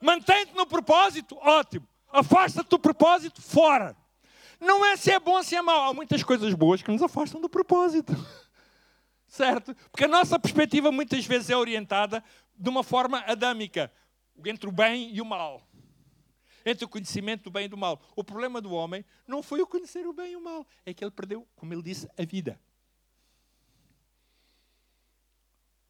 [0.00, 1.86] Mantém-te no propósito, ótimo.
[2.10, 3.96] Afasta-te do propósito, fora.
[4.60, 5.90] Não é se é bom ou se é mau.
[5.90, 8.12] Há muitas coisas boas que nos afastam do propósito
[9.28, 9.74] certo?
[9.90, 12.24] Porque a nossa perspectiva muitas vezes é orientada
[12.56, 13.92] de uma forma adâmica,
[14.44, 15.62] entre o bem e o mal.
[16.64, 18.00] Entre o conhecimento do bem e do mal.
[18.16, 21.04] O problema do homem não foi o conhecer o bem e o mal, é que
[21.04, 22.60] ele perdeu, como ele disse, a vida.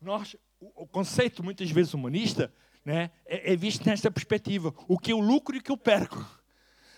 [0.00, 2.52] Nós, o, conceito muitas vezes humanista
[2.84, 6.24] né, é, é visto nesta perspectiva: o que eu lucro e o que eu perco.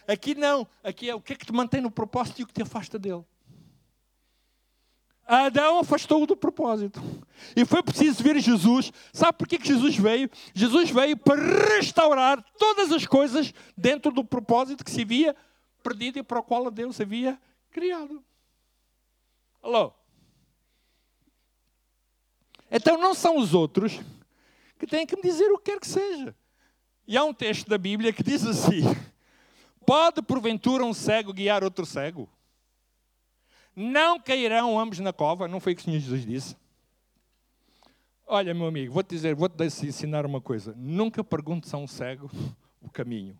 [0.06, 2.52] Aqui não, aqui é o que é que te mantém no propósito e o que
[2.52, 3.24] te afasta dele.
[5.26, 7.00] Adão afastou-o do propósito.
[7.54, 8.92] E foi preciso ver Jesus.
[9.12, 10.28] Sabe por que Jesus veio?
[10.52, 11.40] Jesus veio para
[11.76, 15.36] restaurar todas as coisas dentro do propósito que se havia
[15.84, 18.24] perdido e para o qual Deus havia criado.
[19.62, 19.92] Alô?
[22.68, 24.00] Então não são os outros
[24.80, 26.34] que têm que me dizer o que quer que seja.
[27.06, 28.82] E há um texto da Bíblia que diz assim:
[29.86, 32.28] Pode porventura um cego guiar outro cego?
[33.74, 35.48] não cairão ambos na cova.
[35.48, 36.56] Não foi o que o Senhor Jesus disse?
[38.26, 40.74] Olha, meu amigo, vou-te dizer, vou-te ensinar uma coisa.
[40.76, 42.30] Nunca perguntes a um cego
[42.80, 43.38] o caminho.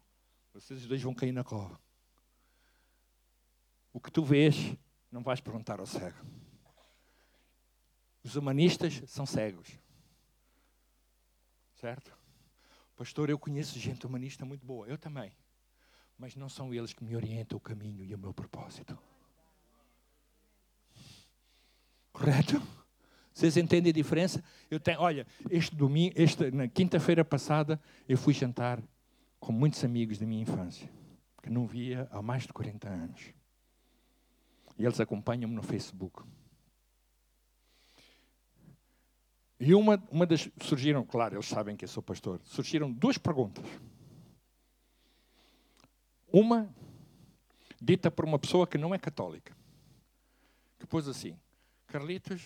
[0.53, 1.79] Vocês dois vão cair na cova.
[3.93, 4.75] O que tu vês,
[5.11, 6.19] não vais perguntar ao cego.
[8.23, 9.69] Os humanistas são cegos.
[11.81, 12.15] Certo?
[12.95, 14.87] Pastor, eu conheço gente humanista muito boa.
[14.87, 15.33] Eu também.
[16.19, 18.99] Mas não são eles que me orientam o caminho e o meu propósito.
[22.13, 22.61] Correto?
[23.33, 24.45] Vocês entendem a diferença?
[24.71, 28.83] Eu tenho, olha, este domingo, este, na quinta-feira passada, eu fui jantar
[29.39, 30.91] com muitos amigos da minha infância,
[31.43, 33.33] que não via há mais de 40 anos.
[34.77, 36.23] E eles acompanham-me no Facebook.
[39.61, 40.49] E uma, uma das.
[40.63, 43.63] Surgiram, claro, eles sabem que eu sou pastor, surgiram duas perguntas.
[46.33, 46.75] Uma,
[47.79, 49.55] dita por uma pessoa que não é católica,
[50.79, 51.39] que pôs assim:
[51.87, 52.43] Carlitos,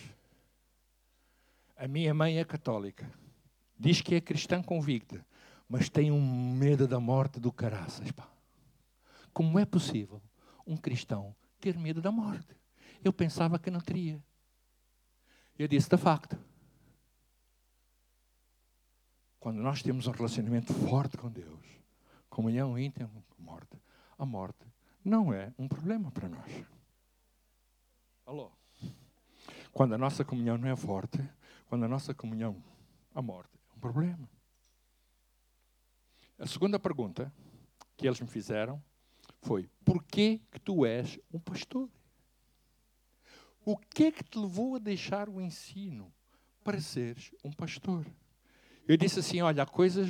[1.77, 3.09] a minha mãe é católica.
[3.79, 5.25] Diz que é cristã convicta,
[5.69, 8.11] mas tem um medo da morte do caraças.
[8.11, 8.27] Pá.
[9.33, 10.21] Como é possível
[10.67, 12.55] um cristão ter medo da morte?
[13.01, 14.21] Eu pensava que não teria.
[15.57, 16.37] Eu disse, de facto.
[19.45, 21.63] Quando nós temos um relacionamento forte com Deus,
[22.31, 23.79] comunhão íntima com a morte,
[24.17, 24.65] a morte
[25.03, 26.65] não é um problema para nós.
[28.25, 28.51] Alô?
[29.71, 31.19] Quando a nossa comunhão não é forte,
[31.67, 32.59] quando a nossa comunhão,
[33.13, 34.27] a morte, é um problema.
[36.39, 37.31] A segunda pergunta
[37.95, 38.81] que eles me fizeram
[39.43, 41.87] foi: por que que tu és um pastor?
[43.63, 46.11] O que é que te levou a deixar o ensino
[46.63, 48.03] para seres um pastor?
[48.87, 50.09] Eu disse assim: olha, há coisas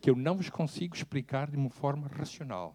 [0.00, 2.74] que eu não vos consigo explicar de uma forma racional,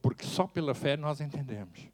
[0.00, 1.88] porque só pela fé nós entendemos.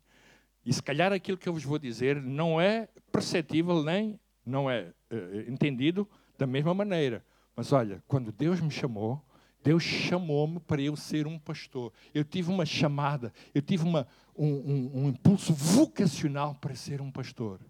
[0.65, 4.93] E se calhar aquilo que eu vos vou dizer não é perceptível nem não é
[5.11, 7.25] uh, entendido da mesma maneira.
[7.57, 9.25] Mas olha, quando Deus me chamou,
[9.63, 11.93] Deus chamou-me para eu ser um pastor.
[12.13, 17.11] Eu tive uma chamada, eu tive uma, um, um, um impulso vocacional para ser um
[17.11, 17.61] pastor.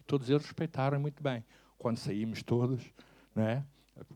[0.00, 1.44] E todos eles respeitaram muito bem.
[1.78, 2.82] Quando saímos todos,
[3.34, 3.64] né?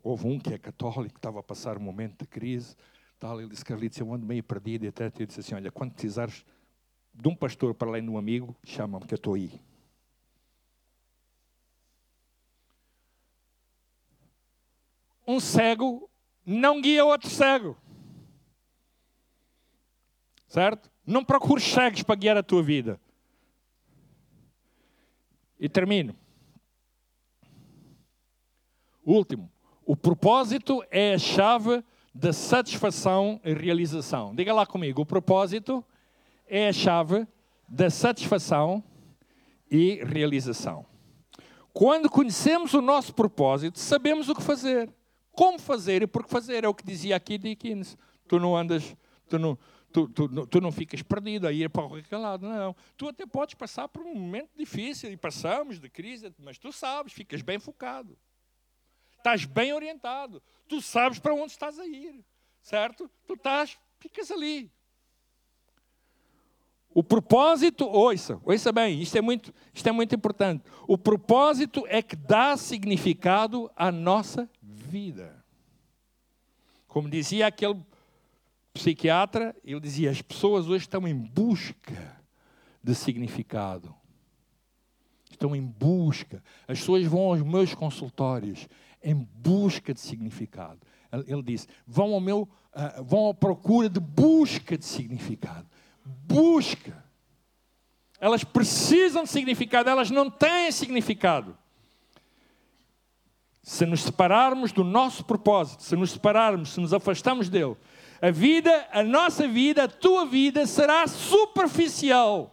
[0.03, 2.77] houve um que é católico, estava a passar um momento de crise,
[3.19, 5.93] tal, ele disse, Carlitos, eu ando meio perdido, e até eu disse assim, olha, quando
[5.93, 6.45] precisares
[7.15, 9.61] de um pastor para além de um amigo, chama-me que eu estou aí.
[15.27, 16.11] Um cego
[16.45, 17.77] não guia outro cego.
[20.49, 20.91] Certo?
[21.07, 23.01] Não procures cegos para guiar a tua vida.
[25.59, 26.17] E termino.
[29.05, 29.51] Último.
[29.85, 31.83] O propósito é a chave
[32.15, 34.35] da satisfação e realização.
[34.35, 35.03] Diga lá comigo.
[35.03, 35.85] O propósito
[36.47, 37.27] é a chave
[37.69, 38.83] da satisfação
[39.71, 40.85] e realização.
[41.73, 44.93] Quando conhecemos o nosso propósito, sabemos o que fazer,
[45.31, 46.65] como fazer e por que fazer.
[46.65, 47.97] É o que dizia aqui Dickens.
[48.27, 48.97] Tu não andas,
[49.29, 49.57] tu não,
[49.93, 52.75] tu, tu, tu não ficas perdido a ir para qualquer lado, não.
[52.97, 57.13] Tu até podes passar por um momento difícil, e passamos de crise, mas tu sabes,
[57.13, 58.17] ficas bem focado.
[59.21, 60.43] Estás bem orientado.
[60.67, 62.25] Tu sabes para onde estás a ir,
[62.63, 63.11] certo?
[63.27, 64.73] Tu estás, ficas ali.
[66.93, 70.65] O propósito, ouça, ouça bem, isto é, muito, isto é muito importante.
[70.89, 75.45] O propósito é que dá significado à nossa vida.
[76.89, 77.85] Como dizia aquele
[78.73, 82.19] psiquiatra, ele dizia: as pessoas hoje estão em busca
[82.83, 83.95] de significado.
[85.31, 86.43] Estão em busca.
[86.67, 88.67] As pessoas vão aos meus consultórios
[89.03, 90.81] em busca de significado.
[91.27, 92.43] Ele disse: vão ao meu,
[92.75, 95.67] uh, vão à procura de busca de significado
[96.05, 97.05] busca.
[98.21, 101.57] Elas precisam de significado, elas não têm significado.
[103.63, 107.77] Se nos separarmos do nosso propósito, se nos separarmos, se nos afastarmos dele,
[108.21, 112.51] a vida, a nossa vida, a tua vida será superficial.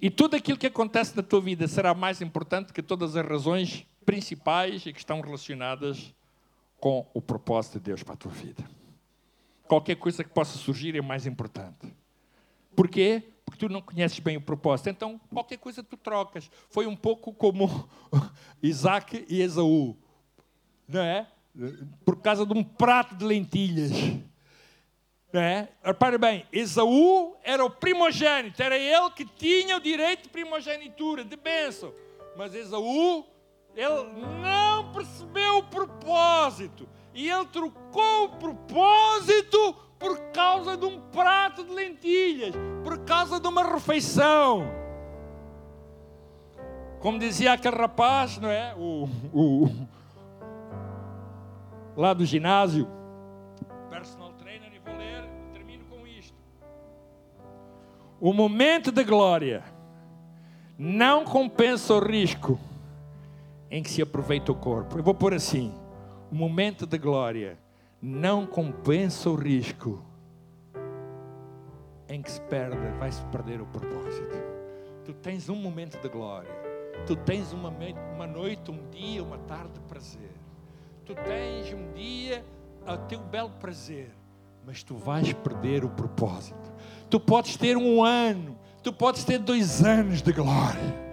[0.00, 3.86] E tudo aquilo que acontece na tua vida será mais importante que todas as razões
[4.04, 6.14] principais e que estão relacionadas
[6.78, 8.64] com o propósito de Deus para a tua vida
[9.66, 11.92] qualquer coisa que possa surgir é mais importante.
[12.74, 13.22] Porquê?
[13.44, 14.88] Porque tu não conheces bem o propósito.
[14.88, 16.50] Então, qualquer coisa tu trocas.
[16.68, 17.88] Foi um pouco como
[18.62, 19.96] Isaac e Esaú.
[20.88, 21.26] Não é?
[22.04, 23.90] Por causa de um prato de lentilhas.
[25.36, 25.68] Não é?
[25.84, 31.36] Repare bem, Esaú era o primogênito, era ele que tinha o direito de primogenitura, de
[31.36, 31.92] bênção.
[32.38, 33.22] Mas Esaú,
[33.74, 34.02] ele
[34.40, 36.88] não percebeu o propósito.
[37.12, 43.46] E ele trocou o propósito por causa de um prato de lentilhas, por causa de
[43.46, 44.66] uma refeição.
[46.98, 48.74] Como dizia aquele rapaz, não é?
[48.74, 49.86] O, o,
[51.94, 52.95] lá do ginásio,
[58.20, 59.62] O momento da glória
[60.78, 62.58] não compensa o risco
[63.70, 64.98] em que se aproveita o corpo.
[64.98, 65.72] Eu vou pôr assim
[66.30, 67.58] o momento de glória
[68.00, 70.02] não compensa o risco
[72.08, 74.36] em que se perde, vai-se perder o propósito.
[75.04, 76.50] Tu tens um momento de glória,
[77.06, 77.72] tu tens uma,
[78.14, 80.34] uma noite, um dia, uma tarde de prazer,
[81.04, 82.44] tu tens um dia
[82.84, 84.10] a teu belo prazer,
[84.64, 86.72] mas tu vais perder o propósito.
[87.08, 91.06] Tu podes ter um ano, tu podes ter dois anos de glória.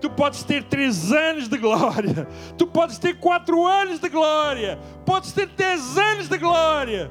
[0.00, 2.28] Tu podes ter três anos de glória,
[2.58, 7.10] tu podes ter quatro anos de glória, podes ter dez anos de glória,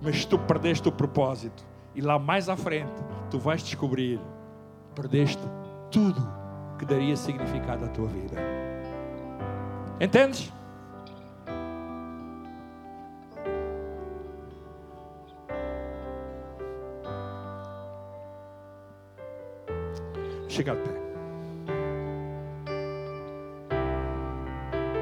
[0.00, 1.62] mas tu perdeste o propósito,
[1.94, 2.90] e lá mais à frente
[3.30, 4.18] tu vais descobrir:
[4.94, 5.42] perdeste
[5.90, 6.26] tudo
[6.78, 8.36] que daria significado à tua vida.
[10.00, 10.50] Entendes?
[20.56, 21.05] Chega de pé.